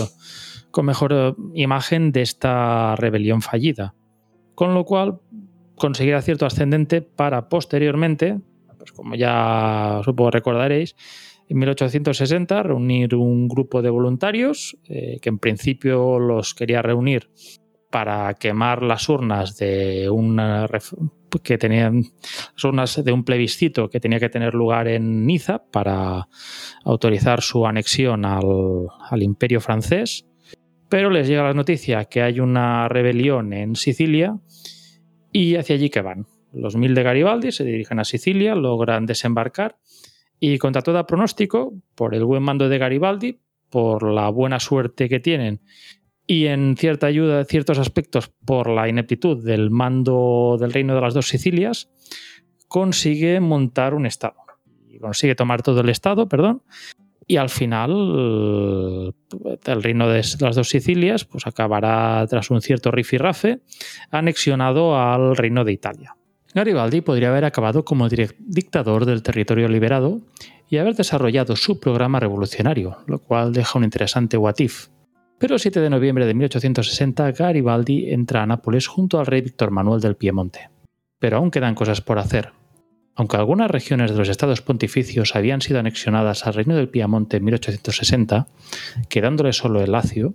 con 0.72 0.86
mejor 0.86 1.14
eh, 1.14 1.34
imagen 1.54 2.12
de 2.12 2.22
esta 2.22 2.98
rebelión 2.98 3.42
fallida. 3.42 3.96
Con 4.56 4.74
lo 4.74 4.84
cual, 4.84 5.22
conseguirá 5.78 6.22
cierto 6.22 6.46
ascendente 6.46 7.02
para 7.02 7.48
posteriormente, 7.48 8.42
pues 8.78 8.92
como 8.92 9.16
ya 9.16 10.02
supongo 10.04 10.32
recordaréis, 10.32 10.98
en 11.50 11.58
1860 11.58 12.64
reunir 12.64 13.16
un 13.16 13.48
grupo 13.48 13.82
de 13.82 13.90
voluntarios 13.90 14.78
eh, 14.86 15.18
que 15.22 15.30
en 15.30 15.40
principio 15.40 16.20
los 16.20 16.54
quería 16.54 16.82
reunir 16.82 17.30
para 17.90 18.34
quemar 18.34 18.84
las 18.84 19.08
urnas 19.08 19.58
de 19.58 20.10
que 21.44 21.58
tenían 21.58 22.04
urnas 22.64 23.04
de 23.04 23.12
un 23.12 23.24
plebiscito 23.24 23.90
que 23.90 24.00
tenía 24.00 24.20
que 24.20 24.30
tener 24.30 24.54
lugar 24.54 24.88
en 24.88 25.26
Niza 25.26 25.64
para 25.72 26.28
autorizar 26.84 27.42
su 27.42 27.66
anexión 27.66 28.26
al, 28.26 28.88
al 29.10 29.24
imperio 29.24 29.62
francés. 29.62 30.26
Pero 30.90 31.10
les 31.10 31.28
llega 31.28 31.44
la 31.44 31.54
noticia 31.54 32.06
que 32.06 32.22
hay 32.22 32.40
una 32.40 32.88
rebelión 32.88 33.54
en 33.54 33.76
Sicilia 33.76 34.38
y 35.32 35.56
hacia 35.56 35.76
allí 35.76 35.90
que 35.90 36.02
van. 36.02 36.26
Los 36.54 36.76
mil 36.76 36.96
de 36.96 37.04
Garibaldi 37.04 37.52
se 37.52 37.66
dirigen 37.66 38.00
a 38.00 38.06
Sicilia, 38.06 38.56
logran 38.56 39.06
desembarcar 39.06 39.78
y 40.40 40.58
contra 40.58 40.82
todo 40.82 41.06
pronóstico, 41.06 41.74
por 41.96 42.14
el 42.14 42.26
buen 42.26 42.44
mando 42.44 42.70
de 42.70 42.78
Garibaldi, 42.78 43.40
por 43.70 44.04
la 44.12 44.30
buena 44.30 44.60
suerte 44.60 45.10
que 45.10 45.20
tienen 45.20 45.62
y 46.28 46.48
en 46.48 46.76
cierta 46.76 47.08
ayuda, 47.08 47.46
ciertos 47.46 47.80
aspectos, 47.80 48.30
por 48.46 48.70
la 48.70 48.90
ineptitud 48.90 49.44
del 49.44 49.72
mando 49.72 50.58
del 50.60 50.74
reino 50.74 50.94
de 50.94 51.02
las 51.02 51.14
dos 51.14 51.30
Sicilias, 51.30 51.90
consigue 52.68 53.40
montar 53.40 53.94
un 53.94 54.06
estado. 54.06 54.36
Consigue 55.00 55.36
tomar 55.36 55.62
todo 55.62 55.80
el 55.80 55.90
estado, 55.90 56.28
perdón, 56.28 56.64
y 57.26 57.38
al 57.38 57.50
final 57.50 59.14
el 59.66 59.84
reino 59.84 60.10
de 60.10 60.22
las 60.40 60.56
dos 60.56 60.70
Sicilias 60.70 61.24
pues 61.24 61.48
acabará 61.48 62.26
tras 62.30 62.52
un 62.52 62.62
cierto 62.62 62.92
rifirrafe 62.92 63.62
anexionado 64.12 65.00
al 65.00 65.36
reino 65.36 65.64
de 65.64 65.72
Italia. 65.72 66.17
Garibaldi 66.58 67.02
podría 67.02 67.30
haber 67.30 67.46
acabado 67.46 67.86
como 67.86 68.10
dictador 68.10 69.06
del 69.06 69.22
territorio 69.22 69.68
liberado 69.68 70.22
y 70.68 70.78
haber 70.78 70.96
desarrollado 70.96 71.56
su 71.56 71.80
programa 71.80 72.20
revolucionario, 72.20 72.98
lo 73.06 73.20
cual 73.20 73.54
deja 73.54 73.78
un 73.78 73.84
interesante 73.84 74.38
what 74.38 74.56
if. 74.58 74.88
Pero 75.38 75.54
el 75.54 75.60
7 75.60 75.80
de 75.80 75.92
noviembre 75.92 76.26
de 76.26 76.34
1860 76.34 77.32
Garibaldi 77.34 78.10
entra 78.10 78.42
a 78.42 78.48
Nápoles 78.48 78.88
junto 78.88 79.20
al 79.20 79.28
rey 79.28 79.42
Víctor 79.42 79.70
Manuel 79.70 80.02
del 80.02 80.16
Piemonte. 80.16 80.72
Pero 81.20 81.38
aún 81.38 81.52
quedan 81.52 81.76
cosas 81.76 82.02
por 82.02 82.18
hacer. 82.18 82.54
Aunque 83.14 83.38
algunas 83.38 83.70
regiones 83.70 84.10
de 84.10 84.18
los 84.18 84.28
estados 84.28 84.64
pontificios 84.64 85.36
habían 85.36 85.62
sido 85.62 85.80
anexionadas 85.80 86.48
al 86.48 86.56
reino 86.56 86.76
del 86.76 86.90
Piemonte 86.90 87.38
en 87.38 87.44
1860, 87.44 88.48
quedándole 89.10 89.54
solo 89.54 89.84
el 89.84 89.92
Lacio, 89.92 90.34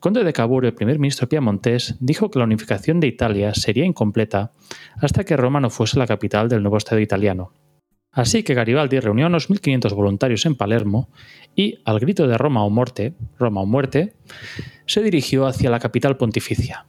Conde 0.00 0.24
de 0.24 0.32
Cavour, 0.32 0.64
el 0.66 0.74
primer 0.74 0.98
ministro 0.98 1.28
piamontés, 1.28 1.96
dijo 2.00 2.30
que 2.30 2.38
la 2.38 2.44
unificación 2.44 3.00
de 3.00 3.08
Italia 3.08 3.54
sería 3.54 3.84
incompleta 3.84 4.52
hasta 5.00 5.24
que 5.24 5.36
Roma 5.36 5.60
no 5.60 5.70
fuese 5.70 5.98
la 5.98 6.06
capital 6.06 6.48
del 6.48 6.62
nuevo 6.62 6.76
Estado 6.76 7.00
italiano, 7.00 7.52
Así 8.18 8.42
que 8.42 8.54
Garibaldi 8.54 9.00
reunió 9.00 9.26
a 9.26 9.28
unos 9.28 9.50
1.500 9.50 9.94
voluntarios 9.94 10.46
en 10.46 10.56
Palermo 10.56 11.08
y, 11.54 11.78
al 11.84 12.00
grito 12.00 12.26
de 12.26 12.38
Roma 12.38 12.64
o 12.64 12.70
muerte, 12.70 13.14
Roma 13.38 13.60
o 13.60 13.66
muerte, 13.66 14.14
se 14.86 15.02
dirigió 15.02 15.46
hacia 15.46 15.70
la 15.70 15.78
capital 15.78 16.16
pontificia. 16.16 16.86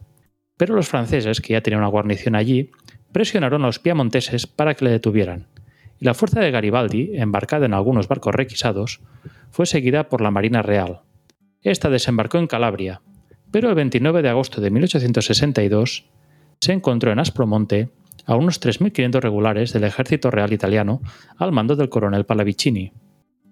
Pero 0.58 0.76
los 0.76 0.88
franceses, 0.88 1.42
que 1.42 1.54
ya 1.54 1.62
tenían 1.62 1.82
una 1.82 1.90
guarnición 1.90 2.36
allí, 2.36 2.72
presionaron 3.12 3.64
a 3.64 3.68
los 3.68 3.80
piamonteses 3.80 4.48
para 4.48 4.74
que 4.74 4.86
le 4.86 4.92
detuvieran, 4.92 5.48
y 6.00 6.06
la 6.06 6.14
fuerza 6.14 6.40
de 6.40 6.52
Garibaldi, 6.52 7.12
embarcada 7.14 7.66
en 7.66 7.74
algunos 7.74 8.08
barcos 8.08 8.34
requisados, 8.34 9.02
fue 9.52 9.66
seguida 9.66 10.10
por 10.10 10.22
la 10.22 10.32
Marina 10.32 10.62
Real. 10.62 11.02
Esta 11.62 11.90
desembarcó 11.90 12.38
en 12.38 12.48
Calabria, 12.48 13.02
pero 13.52 13.70
el 13.70 13.76
29 13.76 14.22
de 14.22 14.30
agosto 14.30 14.62
de 14.62 14.72
1862 14.72 16.06
se 16.62 16.72
encontró 16.72 17.12
en 17.12 17.20
Aspromonte 17.20 17.90
a 18.26 18.36
unos 18.36 18.62
3.500 18.62 19.20
regulares 19.20 19.74
del 19.74 19.84
ejército 19.84 20.32
real 20.32 20.54
italiano 20.54 21.02
al 21.38 21.52
mando 21.52 21.76
del 21.76 21.90
coronel 21.90 22.26
Pallavicini. 22.26 22.94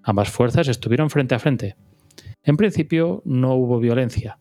Ambas 0.04 0.30
fuerzas 0.30 0.68
estuvieron 0.68 1.10
frente 1.10 1.36
a 1.36 1.40
frente. 1.40 1.76
En 2.44 2.56
principio 2.56 3.22
no 3.26 3.56
hubo 3.56 3.80
violencia, 3.80 4.38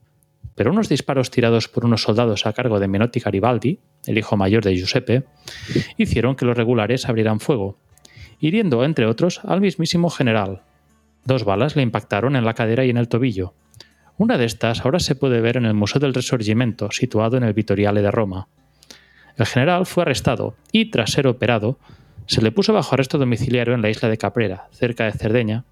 pero 0.54 0.70
unos 0.70 0.88
disparos 0.88 1.30
tirados 1.30 1.68
por 1.68 1.84
unos 1.84 2.02
soldados 2.02 2.46
a 2.46 2.52
cargo 2.52 2.78
de 2.78 2.86
Menotti 2.86 3.18
Garibaldi, 3.18 3.80
el 4.06 4.18
hijo 4.18 4.36
mayor 4.36 4.62
de 4.62 4.76
Giuseppe, 4.76 5.24
hicieron 5.96 6.36
que 6.36 6.44
los 6.44 6.56
regulares 6.56 7.08
abrieran 7.08 7.40
fuego, 7.40 7.78
hiriendo, 8.38 8.84
entre 8.84 9.06
otros, 9.06 9.40
al 9.44 9.60
mismísimo 9.60 10.08
general. 10.08 10.65
Dos 11.26 11.44
balas 11.44 11.74
le 11.74 11.82
impactaron 11.82 12.36
en 12.36 12.44
la 12.44 12.54
cadera 12.54 12.84
y 12.84 12.90
en 12.90 12.96
el 12.96 13.08
tobillo. 13.08 13.54
Una 14.16 14.38
de 14.38 14.44
estas 14.44 14.84
ahora 14.84 15.00
se 15.00 15.16
puede 15.16 15.40
ver 15.40 15.56
en 15.56 15.66
el 15.66 15.74
Museo 15.74 16.00
del 16.00 16.14
Risorgimento, 16.14 16.90
situado 16.92 17.36
en 17.36 17.42
el 17.42 17.52
Vitoriale 17.52 18.00
de 18.00 18.12
Roma. 18.12 18.48
El 19.36 19.44
general 19.44 19.86
fue 19.86 20.04
arrestado 20.04 20.54
y, 20.72 20.90
tras 20.90 21.10
ser 21.10 21.26
operado, 21.26 21.78
se 22.26 22.40
le 22.40 22.52
puso 22.52 22.72
bajo 22.72 22.94
arresto 22.94 23.18
domiciliario 23.18 23.74
en 23.74 23.82
la 23.82 23.90
isla 23.90 24.08
de 24.08 24.16
Caprera, 24.16 24.68
cerca 24.70 25.04
de 25.04 25.12
Cerdeña, 25.12 25.64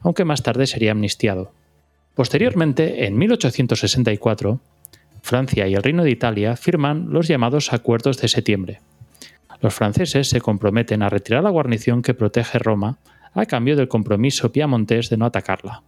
aunque 0.00 0.24
más 0.24 0.42
tarde 0.42 0.66
sería 0.66 0.92
amnistiado. 0.92 1.52
Posteriormente, 2.14 3.06
en 3.06 3.16
1864, 3.16 4.60
Francia 5.22 5.68
y 5.68 5.74
el 5.74 5.82
Reino 5.82 6.04
de 6.04 6.10
Italia 6.10 6.56
firman 6.56 7.10
los 7.10 7.28
llamados 7.28 7.72
Acuerdos 7.72 8.18
de 8.18 8.28
Septiembre. 8.28 8.80
Los 9.60 9.74
franceses 9.74 10.28
se 10.28 10.40
comprometen 10.40 11.02
a 11.02 11.08
retirar 11.08 11.44
la 11.44 11.50
guarnición 11.50 12.02
que 12.02 12.14
protege 12.14 12.58
Roma 12.58 12.98
a 13.34 13.46
cambio 13.46 13.76
del 13.76 13.88
compromiso 13.88 14.52
piamontés 14.52 15.10
de 15.10 15.16
no 15.16 15.26
atacarla. 15.26 15.82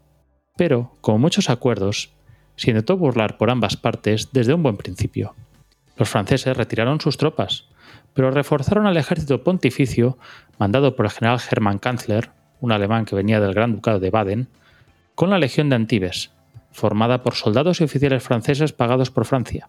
Pero, 0.56 0.92
como 1.00 1.18
muchos 1.18 1.50
acuerdos, 1.50 2.12
se 2.56 2.70
intentó 2.70 2.96
burlar 2.96 3.36
por 3.36 3.50
ambas 3.50 3.76
partes 3.76 4.30
desde 4.32 4.54
un 4.54 4.62
buen 4.62 4.76
principio. 4.76 5.34
Los 5.96 6.08
franceses 6.08 6.56
retiraron 6.56 7.00
sus 7.00 7.16
tropas, 7.16 7.68
pero 8.14 8.30
reforzaron 8.30 8.86
al 8.86 8.96
ejército 8.96 9.42
pontificio 9.42 10.18
mandado 10.58 10.96
por 10.96 11.06
el 11.06 11.12
general 11.12 11.40
Hermann 11.50 11.78
Kanzler, 11.78 12.30
un 12.60 12.72
alemán 12.72 13.04
que 13.04 13.16
venía 13.16 13.40
del 13.40 13.54
Gran 13.54 13.74
Ducado 13.74 14.00
de 14.00 14.10
Baden, 14.10 14.48
con 15.14 15.30
la 15.30 15.38
Legión 15.38 15.68
de 15.68 15.76
Antibes, 15.76 16.30
formada 16.72 17.22
por 17.22 17.34
soldados 17.34 17.80
y 17.80 17.84
oficiales 17.84 18.22
franceses 18.22 18.72
pagados 18.72 19.10
por 19.10 19.24
Francia. 19.24 19.68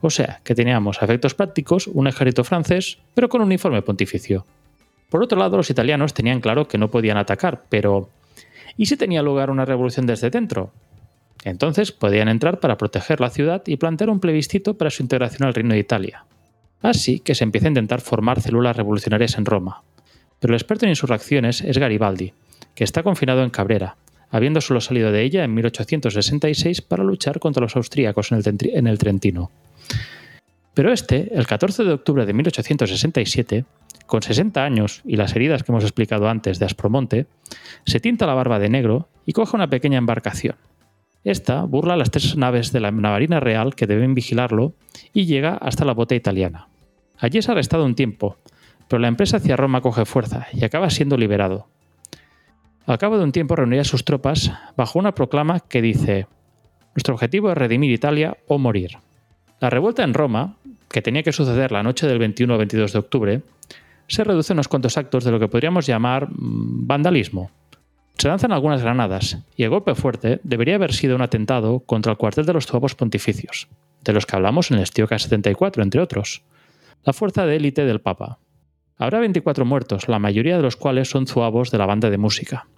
O 0.00 0.10
sea, 0.10 0.40
que 0.44 0.54
teníamos 0.54 1.00
a 1.00 1.04
efectos 1.04 1.34
prácticos 1.34 1.86
un 1.88 2.06
ejército 2.06 2.44
francés, 2.44 2.98
pero 3.14 3.28
con 3.28 3.40
uniforme 3.40 3.82
pontificio. 3.82 4.44
Por 5.14 5.22
otro 5.22 5.38
lado, 5.38 5.56
los 5.56 5.70
italianos 5.70 6.12
tenían 6.12 6.40
claro 6.40 6.66
que 6.66 6.76
no 6.76 6.90
podían 6.90 7.16
atacar, 7.16 7.66
pero 7.68 8.10
¿y 8.76 8.86
si 8.86 8.96
tenía 8.96 9.22
lugar 9.22 9.48
una 9.48 9.64
revolución 9.64 10.06
desde 10.06 10.28
dentro? 10.28 10.72
Entonces 11.44 11.92
podían 11.92 12.28
entrar 12.28 12.58
para 12.58 12.76
proteger 12.76 13.20
la 13.20 13.30
ciudad 13.30 13.62
y 13.64 13.76
plantear 13.76 14.10
un 14.10 14.18
plebiscito 14.18 14.76
para 14.76 14.90
su 14.90 15.04
integración 15.04 15.46
al 15.46 15.54
Reino 15.54 15.72
de 15.72 15.78
Italia. 15.78 16.24
Así 16.82 17.20
que 17.20 17.36
se 17.36 17.44
empieza 17.44 17.68
a 17.68 17.70
intentar 17.70 18.00
formar 18.00 18.40
células 18.40 18.76
revolucionarias 18.76 19.38
en 19.38 19.44
Roma. 19.44 19.84
Pero 20.40 20.52
el 20.52 20.58
experto 20.58 20.84
en 20.84 20.90
insurrecciones 20.90 21.60
es 21.60 21.78
Garibaldi, 21.78 22.32
que 22.74 22.82
está 22.82 23.04
confinado 23.04 23.44
en 23.44 23.50
Cabrera, 23.50 23.94
habiendo 24.30 24.60
solo 24.60 24.80
salido 24.80 25.12
de 25.12 25.22
ella 25.22 25.44
en 25.44 25.54
1866 25.54 26.82
para 26.82 27.04
luchar 27.04 27.38
contra 27.38 27.62
los 27.62 27.76
austríacos 27.76 28.32
en 28.32 28.38
el, 28.38 28.70
en 28.74 28.88
el 28.88 28.98
Trentino. 28.98 29.52
Pero 30.74 30.92
este, 30.92 31.32
el 31.32 31.46
14 31.46 31.84
de 31.84 31.92
octubre 31.92 32.26
de 32.26 32.32
1867, 32.32 33.64
con 34.06 34.22
60 34.22 34.64
años 34.64 35.02
y 35.04 35.16
las 35.16 35.34
heridas 35.34 35.62
que 35.62 35.72
hemos 35.72 35.84
explicado 35.84 36.28
antes 36.28 36.58
de 36.58 36.66
Aspromonte, 36.66 37.26
se 37.86 38.00
tinta 38.00 38.26
la 38.26 38.34
barba 38.34 38.58
de 38.58 38.68
negro 38.68 39.08
y 39.26 39.32
coge 39.32 39.56
una 39.56 39.68
pequeña 39.70 39.98
embarcación, 39.98 40.56
esta 41.24 41.62
burla 41.62 41.96
las 41.96 42.10
tres 42.10 42.36
naves 42.36 42.70
de 42.70 42.80
la 42.80 42.90
Marina 42.90 43.40
Real 43.40 43.74
que 43.74 43.86
deben 43.86 44.14
vigilarlo 44.14 44.74
y 45.14 45.24
llega 45.24 45.54
hasta 45.54 45.86
la 45.86 45.94
bota 45.94 46.14
italiana. 46.14 46.68
Allí 47.18 47.38
es 47.38 47.48
arrestado 47.48 47.86
un 47.86 47.94
tiempo, 47.94 48.36
pero 48.88 49.00
la 49.00 49.08
empresa 49.08 49.38
hacia 49.38 49.56
Roma 49.56 49.80
coge 49.80 50.04
fuerza 50.04 50.46
y 50.52 50.64
acaba 50.64 50.90
siendo 50.90 51.16
liberado. 51.16 51.66
Al 52.84 52.98
cabo 52.98 53.16
de 53.16 53.24
un 53.24 53.32
tiempo 53.32 53.56
reunirá 53.56 53.80
a 53.80 53.86
sus 53.86 54.04
tropas 54.04 54.52
bajo 54.76 54.98
una 54.98 55.14
proclama 55.14 55.60
que 55.60 55.80
dice: 55.80 56.26
Nuestro 56.94 57.14
objetivo 57.14 57.50
es 57.50 57.56
redimir 57.56 57.90
Italia 57.90 58.36
o 58.46 58.58
morir. 58.58 58.98
La 59.60 59.70
revuelta 59.70 60.04
en 60.04 60.12
Roma, 60.12 60.56
que 60.90 61.00
tenía 61.00 61.22
que 61.22 61.32
suceder 61.32 61.72
la 61.72 61.82
noche 61.82 62.06
del 62.06 62.18
21 62.18 62.52
al 62.52 62.58
22 62.58 62.92
de 62.92 62.98
octubre, 62.98 63.42
se 64.08 64.24
reduce 64.24 64.52
unos 64.52 64.68
cuantos 64.68 64.96
actos 64.96 65.24
de 65.24 65.30
lo 65.30 65.40
que 65.40 65.48
podríamos 65.48 65.86
llamar 65.86 66.28
mm, 66.30 66.86
vandalismo, 66.86 67.50
se 68.16 68.28
lanzan 68.28 68.52
algunas 68.52 68.80
granadas, 68.80 69.38
y 69.56 69.64
el 69.64 69.70
golpe 69.70 69.94
fuerte 69.94 70.40
debería 70.44 70.76
haber 70.76 70.92
sido 70.92 71.16
un 71.16 71.22
atentado 71.22 71.80
contra 71.80 72.12
el 72.12 72.18
cuartel 72.18 72.46
de 72.46 72.52
los 72.52 72.66
tuabos 72.66 72.94
pontificios, 72.94 73.68
de 74.02 74.12
los 74.12 74.24
que 74.24 74.36
hablamos 74.36 74.70
en 74.70 74.76
el 74.76 74.84
Estioca 74.84 75.18
74, 75.18 75.82
entre 75.82 76.00
otros, 76.00 76.42
la 77.04 77.12
fuerza 77.12 77.44
de 77.44 77.56
élite 77.56 77.84
del 77.84 78.00
Papa. 78.00 78.38
Habrá 78.96 79.18
24 79.18 79.64
muertos, 79.64 80.08
la 80.08 80.20
mayoría 80.20 80.56
de 80.56 80.62
los 80.62 80.76
cuales 80.76 81.10
son 81.10 81.26
zuavos 81.26 81.72
de 81.72 81.78
la 81.78 81.86
banda 81.86 82.10
de 82.10 82.18
música. 82.18 82.68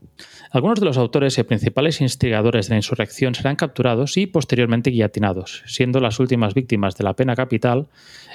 Algunos 0.50 0.80
de 0.80 0.87
los 0.87 0.97
autores 0.97 1.37
y 1.37 1.42
principales 1.42 2.00
instigadores 2.00 2.68
de 2.68 2.75
la 2.75 2.78
insurrección 2.78 3.35
serán 3.35 3.56
capturados 3.56 4.16
y 4.16 4.26
posteriormente 4.26 4.90
guillotinados, 4.90 5.62
siendo 5.66 6.00
las 6.00 6.18
últimas 6.18 6.54
víctimas 6.54 6.97
de 6.97 7.04
la 7.04 7.14
pena 7.14 7.37
capital 7.37 7.88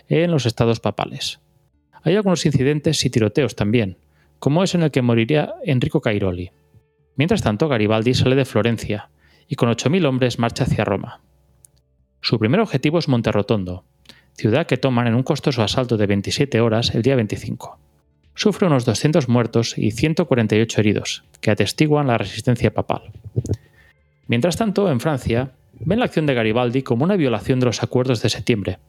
en 0.07 0.29
los 0.29 0.45
estados 0.45 0.79
papales. 0.79 1.39
Hay 2.03 2.15
algunos 2.15 2.45
incidentes 2.45 3.03
y 3.05 3.09
tiroteos 3.09 3.55
también, 3.55 3.97
como 4.39 4.63
es 4.63 4.73
en 4.73 4.83
el 4.83 4.91
que 4.91 5.01
moriría 5.01 5.53
Enrico 5.63 6.01
Cairoli. 6.01 6.51
Mientras 7.15 7.43
tanto, 7.43 7.67
Garibaldi 7.67 8.13
sale 8.13 8.35
de 8.35 8.45
Florencia 8.45 9.09
y 9.47 9.55
con 9.55 9.69
8.000 9.69 10.05
hombres 10.07 10.39
marcha 10.39 10.63
hacia 10.63 10.85
Roma. 10.85 11.21
Su 12.21 12.39
primer 12.39 12.59
objetivo 12.59 12.99
es 12.99 13.07
Monterrotondo, 13.07 13.83
ciudad 14.33 14.65
que 14.65 14.77
toman 14.77 15.07
en 15.07 15.15
un 15.15 15.23
costoso 15.23 15.61
asalto 15.61 15.97
de 15.97 16.07
27 16.07 16.61
horas 16.61 16.95
el 16.95 17.01
día 17.01 17.15
25. 17.15 17.77
Sufre 18.33 18.67
unos 18.67 18.85
200 18.85 19.27
muertos 19.27 19.77
y 19.77 19.91
148 19.91 20.79
heridos, 20.81 21.23
que 21.41 21.51
atestiguan 21.51 22.07
la 22.07 22.17
resistencia 22.17 22.73
papal. 22.73 23.11
Mientras 24.27 24.55
tanto, 24.55 24.89
en 24.89 24.99
Francia, 24.99 25.51
ven 25.85 25.99
la 25.99 26.05
acción 26.05 26.25
de 26.25 26.33
Garibaldi 26.33 26.83
como 26.83 27.03
una 27.03 27.15
violación 27.15 27.59
de 27.59 27.65
los 27.65 27.83
acuerdos 27.83 28.21
de 28.21 28.29
septiembre, 28.29 28.79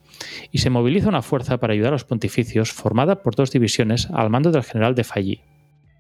y 0.50 0.58
se 0.58 0.70
moviliza 0.70 1.08
una 1.08 1.22
fuerza 1.22 1.58
para 1.58 1.72
ayudar 1.72 1.88
a 1.88 1.96
los 1.96 2.04
pontificios 2.04 2.72
formada 2.72 3.22
por 3.22 3.34
dos 3.34 3.50
divisiones 3.50 4.08
al 4.12 4.30
mando 4.30 4.50
del 4.50 4.64
general 4.64 4.94
de 4.94 5.04
Fallí. 5.04 5.40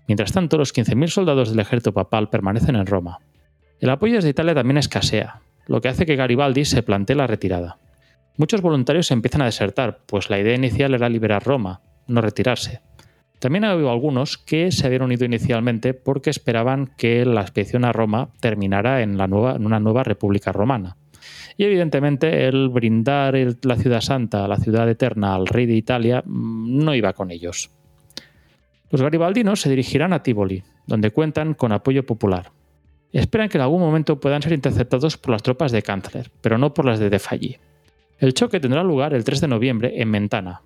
Mientras 0.06 0.32
tanto, 0.32 0.58
los 0.58 0.74
15.000 0.74 1.08
soldados 1.08 1.50
del 1.50 1.60
ejército 1.60 1.92
papal 1.92 2.28
permanecen 2.28 2.76
en 2.76 2.86
Roma. 2.86 3.20
El 3.80 3.90
apoyo 3.90 4.16
desde 4.16 4.30
Italia 4.30 4.54
también 4.54 4.78
escasea, 4.78 5.40
lo 5.66 5.80
que 5.80 5.88
hace 5.88 6.06
que 6.06 6.16
Garibaldi 6.16 6.64
se 6.64 6.82
plantee 6.82 7.16
la 7.16 7.26
retirada. 7.26 7.78
Muchos 8.36 8.62
voluntarios 8.62 9.10
empiezan 9.10 9.42
a 9.42 9.46
desertar, 9.46 10.00
pues 10.06 10.30
la 10.30 10.38
idea 10.38 10.54
inicial 10.54 10.94
era 10.94 11.08
liberar 11.08 11.44
Roma, 11.44 11.82
no 12.06 12.20
retirarse. 12.20 12.80
También 13.42 13.64
ha 13.64 13.72
habido 13.72 13.90
algunos 13.90 14.38
que 14.38 14.70
se 14.70 14.86
habían 14.86 15.02
unido 15.02 15.24
inicialmente 15.24 15.94
porque 15.94 16.30
esperaban 16.30 16.92
que 16.96 17.24
la 17.24 17.40
expedición 17.40 17.84
a 17.84 17.90
Roma 17.90 18.28
terminara 18.38 19.02
en, 19.02 19.20
una 19.20 19.80
nueva 19.80 20.04
república 20.04 20.52
romana. 20.52 20.96
Y 21.56 21.64
evidentemente 21.64 22.46
el 22.46 22.68
brindar 22.68 23.34
la 23.62 23.76
ciudad 23.76 24.00
santa, 24.00 24.46
la 24.46 24.58
ciudad 24.58 24.88
eterna 24.88 25.34
al 25.34 25.48
rey 25.48 25.66
de 25.66 25.74
Italia, 25.74 26.22
mm, 26.24 26.84
no 26.84 26.94
iba 26.94 27.14
con 27.14 27.32
ellos. 27.32 27.72
Los 28.90 29.02
garibaldinos 29.02 29.60
se 29.60 29.70
dirigirán 29.70 30.12
a 30.12 30.22
Tivoli, 30.22 30.62
donde 30.86 31.10
cuentan 31.10 31.54
con 31.54 31.72
apoyo 31.72 32.06
popular. 32.06 32.52
Esperan 33.10 33.48
que 33.48 33.58
en 33.58 33.62
algún 33.62 33.80
momento 33.80 34.20
puedan 34.20 34.40
ser 34.40 34.52
interceptados 34.52 35.16
por 35.16 35.32
las 35.32 35.42
tropas 35.42 35.72
de 35.72 35.82
Cáncer, 35.82 36.30
pero 36.40 36.58
no 36.58 36.72
por 36.72 36.84
las 36.84 37.00
de 37.00 37.10
Defalli. 37.10 37.56
El 38.20 38.34
choque 38.34 38.60
tendrá 38.60 38.84
lugar 38.84 39.14
el 39.14 39.24
3 39.24 39.40
de 39.40 39.48
noviembre 39.48 40.00
en 40.00 40.10
Mentana. 40.10 40.62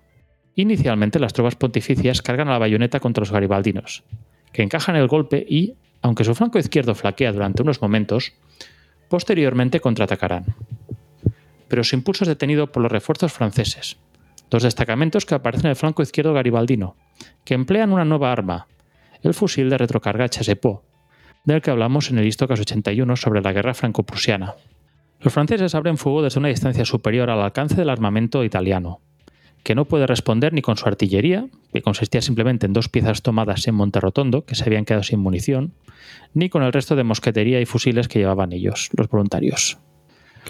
Inicialmente 0.57 1.19
las 1.19 1.33
tropas 1.33 1.55
pontificias 1.55 2.23
cargan 2.23 2.47
a 2.47 2.53
la 2.53 2.57
bayoneta 2.57 2.99
contra 2.99 3.21
los 3.21 3.31
garibaldinos, 3.31 4.03
que 4.51 4.63
encajan 4.63 4.95
el 4.95 5.07
golpe 5.07 5.45
y, 5.47 5.75
aunque 6.01 6.23
su 6.23 6.33
flanco 6.33 6.57
izquierdo 6.57 6.95
flaquea 6.95 7.31
durante 7.31 7.61
unos 7.61 7.79
momentos, 7.79 8.33
posteriormente 9.07 9.79
contraatacarán. 9.79 10.55
Pero 11.67 11.83
su 11.83 11.95
impulso 11.95 12.23
es 12.23 12.29
detenido 12.29 12.71
por 12.71 12.81
los 12.81 12.91
refuerzos 12.91 13.31
franceses, 13.31 13.97
dos 14.49 14.63
destacamentos 14.63 15.27
que 15.27 15.35
aparecen 15.35 15.67
en 15.67 15.71
el 15.71 15.75
flanco 15.75 16.01
izquierdo 16.01 16.33
garibaldino, 16.33 16.95
que 17.45 17.53
emplean 17.53 17.93
una 17.93 18.03
nueva 18.03 18.31
arma, 18.31 18.65
el 19.21 19.35
fusil 19.35 19.69
de 19.69 19.77
retrocarga 19.77 20.27
Chassepot, 20.27 20.81
del 21.43 21.61
que 21.61 21.69
hablamos 21.69 22.09
en 22.09 22.17
el 22.17 22.25
Histocas 22.25 22.59
81 22.59 23.15
sobre 23.15 23.41
la 23.41 23.53
guerra 23.53 23.75
franco-prusiana. 23.75 24.55
Los 25.19 25.33
franceses 25.33 25.75
abren 25.75 25.99
fuego 25.99 26.23
desde 26.23 26.39
una 26.39 26.49
distancia 26.49 26.83
superior 26.83 27.29
al 27.29 27.41
alcance 27.41 27.75
del 27.75 27.91
armamento 27.91 28.43
italiano, 28.43 29.01
que 29.67 29.75
no 29.75 29.83
puede 29.83 30.07
responder 30.07 30.53
ni 30.53 30.61
con 30.61 30.77
su 30.77 30.87
artillería, 30.87 31.49
que 31.73 31.81
consistía 31.81 32.21
simplemente 32.21 32.65
en 32.65 32.71
dos 32.71 32.87
piezas 32.87 33.21
tomadas 33.21 33.67
en 33.67 33.75
Monterrotondo, 33.75 34.45
que 34.45 34.55
se 34.55 34.63
habían 34.63 34.85
quedado 34.85 35.03
sin 35.03 35.19
munición, 35.19 35.73
ni 36.33 36.47
con 36.47 36.63
el 36.63 36.71
resto 36.71 36.95
de 36.95 37.03
mosquetería 37.03 37.59
y 37.59 37.65
fusiles 37.65 38.07
que 38.07 38.19
llevaban 38.19 38.53
ellos, 38.53 38.89
los 38.95 39.09
voluntarios. 39.09 39.77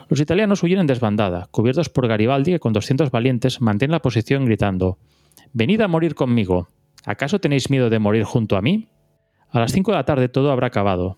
Los 0.07 0.19
italianos 0.19 0.61
huyen 0.61 0.77
en 0.77 0.85
desbandada, 0.85 1.47
cubiertos 1.49 1.89
por 1.89 2.07
Garibaldi, 2.07 2.51
que 2.51 2.59
con 2.59 2.73
200 2.73 3.09
valientes 3.09 3.59
mantiene 3.59 3.93
la 3.93 4.03
posición 4.03 4.45
gritando: 4.45 4.99
Venid 5.51 5.81
a 5.81 5.87
morir 5.87 6.13
conmigo. 6.13 6.67
¿Acaso 7.03 7.39
tenéis 7.39 7.71
miedo 7.71 7.89
de 7.89 7.97
morir 7.97 8.23
junto 8.23 8.55
a 8.55 8.61
mí? 8.61 8.87
A 9.49 9.59
las 9.59 9.71
5 9.71 9.93
de 9.93 9.97
la 9.97 10.05
tarde 10.05 10.29
todo 10.29 10.51
habrá 10.51 10.67
acabado, 10.67 11.17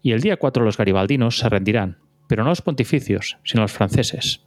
y 0.00 0.12
el 0.12 0.22
día 0.22 0.38
4 0.38 0.64
los 0.64 0.78
garibaldinos 0.78 1.36
se 1.36 1.50
rendirán, 1.50 1.98
pero 2.28 2.44
no 2.44 2.48
los 2.48 2.62
pontificios, 2.62 3.36
sino 3.44 3.60
los 3.60 3.72
franceses. 3.72 4.45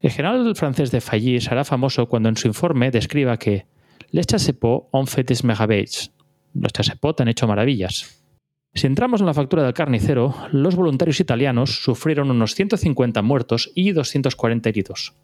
El 0.00 0.10
general 0.12 0.54
francés 0.54 0.92
de 0.92 1.00
Fallí 1.00 1.40
será 1.40 1.64
famoso 1.64 2.08
cuando 2.08 2.28
en 2.28 2.36
su 2.36 2.46
informe 2.46 2.92
describa 2.92 3.36
que 3.36 3.66
les 4.12 4.26
chassepot 4.26 4.88
ont 4.92 5.08
fait 5.08 5.26
des 5.26 5.42
merveilles. 5.42 6.12
Los 6.54 6.72
chassepot 6.72 7.20
han 7.20 7.28
hecho 7.28 7.48
maravillas. 7.48 8.22
Si 8.74 8.86
entramos 8.86 9.20
en 9.20 9.26
la 9.26 9.34
factura 9.34 9.64
del 9.64 9.74
carnicero, 9.74 10.34
los 10.52 10.76
voluntarios 10.76 11.18
italianos 11.18 11.82
sufrieron 11.82 12.30
unos 12.30 12.54
150 12.54 13.22
muertos 13.22 13.72
y 13.74 13.90
240 13.90 14.68
heridos, 14.68 15.14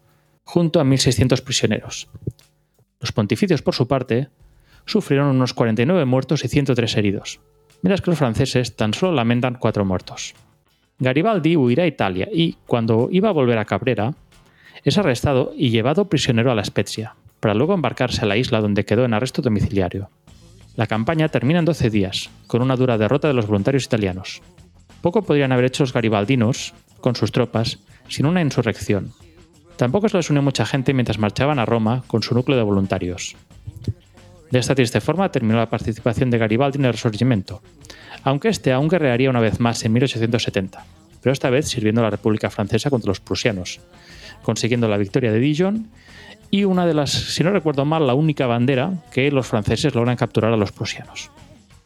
junto 0.43 0.81
a 0.81 0.83
1.600 0.83 1.41
prisioneros. 1.41 2.09
Los 2.99 3.13
pontificios, 3.13 3.61
por 3.61 3.75
su 3.75 3.87
parte, 3.87 4.27
sufrieron 4.85 5.27
unos 5.27 5.53
49 5.53 6.03
muertos 6.03 6.43
y 6.43 6.49
103 6.49 6.97
heridos, 6.97 7.39
mientras 7.81 8.01
que 8.01 8.11
los 8.11 8.19
franceses 8.19 8.75
tan 8.75 8.93
solo 8.93 9.13
lamentan 9.13 9.55
4 9.55 9.85
muertos. 9.85 10.35
Garibaldi 10.99 11.55
huirá 11.55 11.83
a 11.83 11.87
Italia 11.87 12.27
y, 12.31 12.57
cuando 12.67 13.09
iba 13.11 13.29
a 13.29 13.33
volver 13.33 13.57
a 13.57 13.65
Cabrera, 13.65 14.13
es 14.85 14.97
arrestado 14.97 15.51
y 15.57 15.71
llevado 15.71 16.09
prisionero 16.09 16.51
a 16.51 16.55
la 16.55 16.63
Spezia, 16.63 17.15
para 17.39 17.55
luego 17.55 17.73
embarcarse 17.73 18.21
a 18.21 18.27
la 18.27 18.37
isla 18.37 18.61
donde 18.61 18.85
quedó 18.85 19.03
en 19.03 19.13
arresto 19.13 19.41
domiciliario. 19.41 20.09
La 20.75 20.87
campaña 20.87 21.29
termina 21.29 21.59
en 21.59 21.65
12 21.65 21.89
días, 21.89 22.29
con 22.47 22.61
una 22.61 22.75
dura 22.75 22.97
derrota 22.97 23.27
de 23.27 23.33
los 23.33 23.47
voluntarios 23.47 23.85
italianos. 23.85 24.41
Poco 25.01 25.23
podrían 25.23 25.51
haber 25.51 25.65
hecho 25.65 25.83
los 25.83 25.93
garibaldinos, 25.93 26.73
con 27.01 27.15
sus 27.15 27.31
tropas, 27.31 27.79
sin 28.07 28.25
una 28.25 28.41
insurrección. 28.41 29.11
Tampoco 29.77 30.07
se 30.07 30.17
les 30.17 30.29
unió 30.29 30.41
mucha 30.41 30.65
gente 30.65 30.93
mientras 30.93 31.17
marchaban 31.17 31.59
a 31.59 31.65
Roma 31.65 32.03
con 32.07 32.23
su 32.23 32.35
núcleo 32.35 32.57
de 32.57 32.63
voluntarios. 32.63 33.35
De 34.51 34.59
esta 34.59 34.75
triste 34.75 35.01
forma 35.01 35.31
terminó 35.31 35.57
la 35.57 35.69
participación 35.69 36.29
de 36.29 36.37
Garibaldi 36.37 36.77
en 36.77 36.85
el 36.85 36.93
Resurgimiento, 36.93 37.61
aunque 38.23 38.49
este 38.49 38.71
aún 38.71 38.87
guerrearía 38.87 39.29
una 39.29 39.39
vez 39.39 39.59
más 39.59 39.83
en 39.83 39.93
1870, 39.93 40.85
pero 41.21 41.33
esta 41.33 41.49
vez 41.49 41.67
sirviendo 41.67 42.01
a 42.01 42.05
la 42.05 42.11
República 42.11 42.49
Francesa 42.49 42.89
contra 42.89 43.09
los 43.09 43.19
prusianos, 43.19 43.79
consiguiendo 44.45 44.87
la 44.87 44.97
victoria 44.97 45.31
de 45.31 45.39
Dijon 45.39 45.87
y 46.51 46.63
una 46.63 46.85
de 46.85 46.93
las, 46.93 47.11
si 47.11 47.43
no 47.43 47.51
recuerdo 47.51 47.83
mal, 47.83 48.05
la 48.05 48.13
única 48.13 48.45
bandera 48.45 48.93
que 49.11 49.31
los 49.31 49.47
franceses 49.47 49.95
logran 49.95 50.15
capturar 50.15 50.53
a 50.53 50.57
los 50.57 50.71
prusianos. 50.71 51.31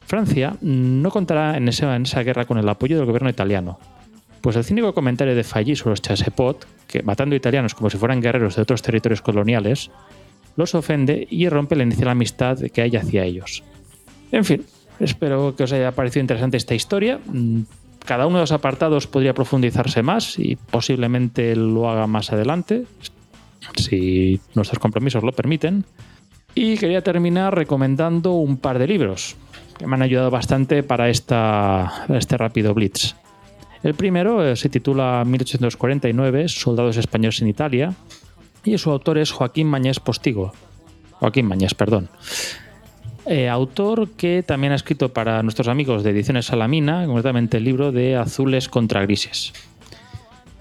Francia 0.05 0.57
no 0.61 1.09
contará 1.09 1.55
en 1.55 1.69
esa, 1.69 1.95
en 1.95 2.03
esa 2.03 2.21
guerra 2.21 2.45
con 2.45 2.57
el 2.57 2.67
apoyo 2.67 2.97
del 2.97 3.05
gobierno 3.05 3.29
italiano, 3.29 3.79
pues 4.41 4.55
el 4.57 4.63
cínico 4.63 4.93
comentario 4.93 5.35
de 5.35 5.43
Fallí 5.43 5.75
sobre 5.75 5.91
los 5.91 6.01
chassepot, 6.01 6.67
que 6.87 7.01
matando 7.01 7.35
italianos 7.35 7.73
como 7.73 7.89
si 7.89 7.97
fueran 7.97 8.21
guerreros 8.21 8.57
de 8.57 8.61
otros 8.61 8.81
territorios 8.81 9.21
coloniales, 9.21 9.89
los 10.57 10.75
ofende 10.75 11.27
y 11.29 11.47
rompe 11.47 11.75
la 11.75 11.83
inicial 11.83 12.09
amistad 12.09 12.59
que 12.73 12.81
hay 12.81 12.95
hacia 12.95 13.23
ellos. 13.23 13.63
En 14.31 14.43
fin, 14.43 14.65
Espero 14.99 15.55
que 15.55 15.63
os 15.63 15.71
haya 15.71 15.91
parecido 15.93 16.21
interesante 16.21 16.57
esta 16.57 16.75
historia. 16.75 17.19
Cada 18.09 18.25
uno 18.25 18.37
de 18.37 18.41
los 18.41 18.51
apartados 18.51 19.05
podría 19.05 19.35
profundizarse 19.35 20.01
más 20.01 20.39
y 20.39 20.55
posiblemente 20.55 21.55
lo 21.55 21.91
haga 21.91 22.07
más 22.07 22.31
adelante, 22.31 22.85
si 23.75 24.41
nuestros 24.55 24.79
compromisos 24.79 25.21
lo 25.21 25.31
permiten. 25.31 25.85
Y 26.55 26.77
quería 26.77 27.03
terminar 27.03 27.53
recomendando 27.53 28.33
un 28.33 28.57
par 28.57 28.79
de 28.79 28.87
libros 28.87 29.35
que 29.77 29.85
me 29.85 29.93
han 29.93 30.01
ayudado 30.01 30.31
bastante 30.31 30.81
para 30.81 31.09
esta, 31.09 32.07
este 32.09 32.35
rápido 32.35 32.73
blitz. 32.73 33.13
El 33.83 33.93
primero 33.93 34.43
eh, 34.43 34.55
se 34.55 34.69
titula 34.69 35.23
1849, 35.23 36.47
Soldados 36.47 36.97
españoles 36.97 37.43
en 37.43 37.49
Italia, 37.49 37.93
y 38.63 38.75
su 38.79 38.89
autor 38.89 39.19
es 39.19 39.29
Joaquín 39.29 39.67
Mañés 39.67 39.99
Postigo. 39.99 40.51
Joaquín 41.19 41.45
Mañés, 41.45 41.75
perdón. 41.75 42.09
Eh, 43.31 43.47
autor 43.47 44.09
que 44.17 44.41
también 44.41 44.73
ha 44.73 44.75
escrito 44.75 45.13
para 45.13 45.43
nuestros 45.43 45.67
amigos 45.67 46.03
de 46.03 46.09
Ediciones 46.09 46.47
Salamina, 46.47 47.05
concretamente 47.05 47.57
el 47.57 47.63
libro 47.63 47.91
de 47.91 48.15
Azules 48.15 48.69
contra 48.69 49.03
Grises. 49.03 49.53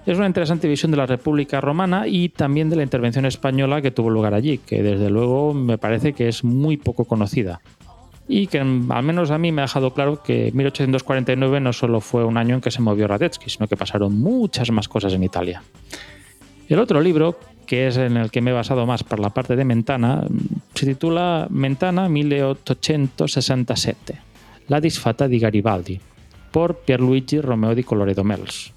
Es 0.05 0.15
una 0.19 0.27
interesante 0.27 0.67
visión 0.67 0.91
de 0.91 0.97
la 0.97 1.07
República 1.07 1.61
Romana 1.61 2.05
y 2.05 2.29
también 2.29 2.69
de 2.69 2.75
la 2.75 2.83
intervención 2.83 3.25
española 3.25 3.81
que 3.81 3.89
tuvo 3.89 4.11
lugar 4.11 4.35
allí, 4.35 4.59
que 4.59 4.83
desde 4.83 5.09
luego 5.09 5.55
me 5.55 5.79
parece 5.79 6.13
que 6.13 6.27
es 6.27 6.43
muy 6.43 6.77
poco 6.77 7.05
conocida. 7.05 7.59
Y 8.27 8.45
que 8.45 8.59
al 8.59 9.03
menos 9.03 9.31
a 9.31 9.39
mí 9.39 9.51
me 9.51 9.63
ha 9.63 9.65
dejado 9.65 9.95
claro 9.95 10.21
que 10.21 10.51
1849 10.53 11.59
no 11.61 11.73
solo 11.73 12.01
fue 12.01 12.23
un 12.23 12.37
año 12.37 12.53
en 12.53 12.61
que 12.61 12.69
se 12.69 12.83
movió 12.83 13.07
Radetzky, 13.07 13.49
sino 13.49 13.67
que 13.67 13.77
pasaron 13.77 14.19
muchas 14.19 14.69
más 14.69 14.87
cosas 14.87 15.13
en 15.13 15.23
Italia. 15.23 15.63
El 16.67 16.77
otro 16.77 17.01
libro, 17.01 17.39
que 17.65 17.87
es 17.87 17.97
en 17.97 18.15
el 18.15 18.29
que 18.29 18.41
me 18.41 18.51
he 18.51 18.53
basado 18.53 18.85
más 18.85 19.03
para 19.03 19.23
la 19.23 19.31
parte 19.31 19.55
de 19.55 19.65
Mentana, 19.65 20.23
se 20.79 20.85
titula 20.85 21.47
Mentana 21.49 22.07
1867, 22.07 24.15
La 24.69 24.79
disfata 24.79 25.27
di 25.27 25.37
Garibaldi, 25.37 25.99
por 26.51 26.77
Pierluigi 26.77 27.41
Romeo 27.41 27.75
di 27.75 27.83
Coloredo 27.83 28.23
Mels. 28.23 28.71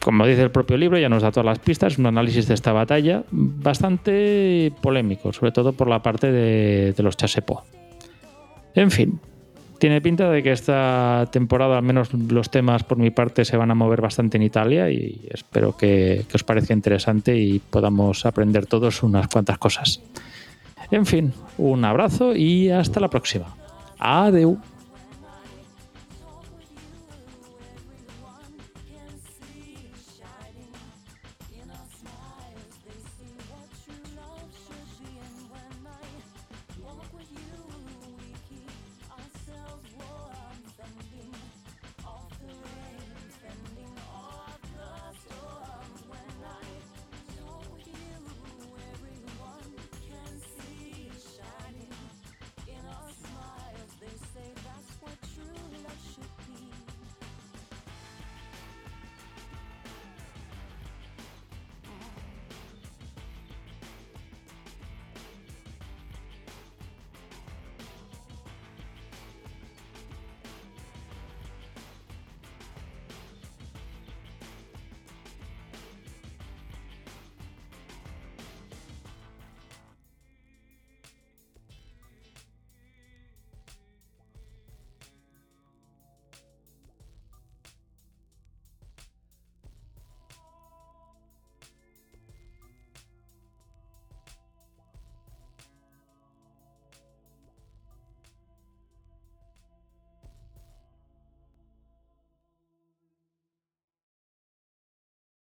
como 0.00 0.24
dice 0.26 0.42
el 0.42 0.50
propio 0.50 0.78
libro, 0.78 0.98
ya 0.98 1.10
nos 1.10 1.22
da 1.22 1.30
todas 1.30 1.44
las 1.44 1.58
pistas, 1.58 1.98
un 1.98 2.06
análisis 2.06 2.48
de 2.48 2.54
esta 2.54 2.72
batalla 2.72 3.24
bastante 3.30 4.72
polémico, 4.80 5.34
sobre 5.34 5.52
todo 5.52 5.74
por 5.74 5.88
la 5.88 6.02
parte 6.02 6.32
de, 6.32 6.94
los 7.02 7.18
Chasepo. 7.18 7.62
En 8.74 8.90
fin, 8.90 9.20
tiene 9.78 10.00
pinta 10.00 10.30
de 10.30 10.42
que 10.42 10.52
esta 10.52 11.28
temporada, 11.30 11.76
al 11.76 11.84
menos 11.84 12.14
los 12.14 12.50
temas 12.50 12.84
por 12.84 12.96
mi 12.96 13.10
parte, 13.10 13.44
se 13.44 13.58
van 13.58 13.70
a 13.70 13.74
mover 13.74 14.00
bastante 14.00 14.38
en 14.38 14.44
Italia 14.44 14.90
y 14.90 15.28
espero 15.30 15.76
que 15.76 16.24
os 16.34 16.42
parezca 16.42 16.72
interesante 16.72 17.36
y 17.36 17.58
podamos 17.58 18.24
aprender 18.24 18.64
todos 18.64 19.02
unas 19.02 19.28
cuantas 19.28 19.58
cosas. 19.58 20.00
En 20.90 21.06
fin, 21.06 21.32
un 21.58 21.84
abrazo 21.84 22.34
y 22.34 22.70
hasta 22.70 23.00
la 23.00 23.08
próxima. 23.08 23.46
Adeu. 23.98 24.58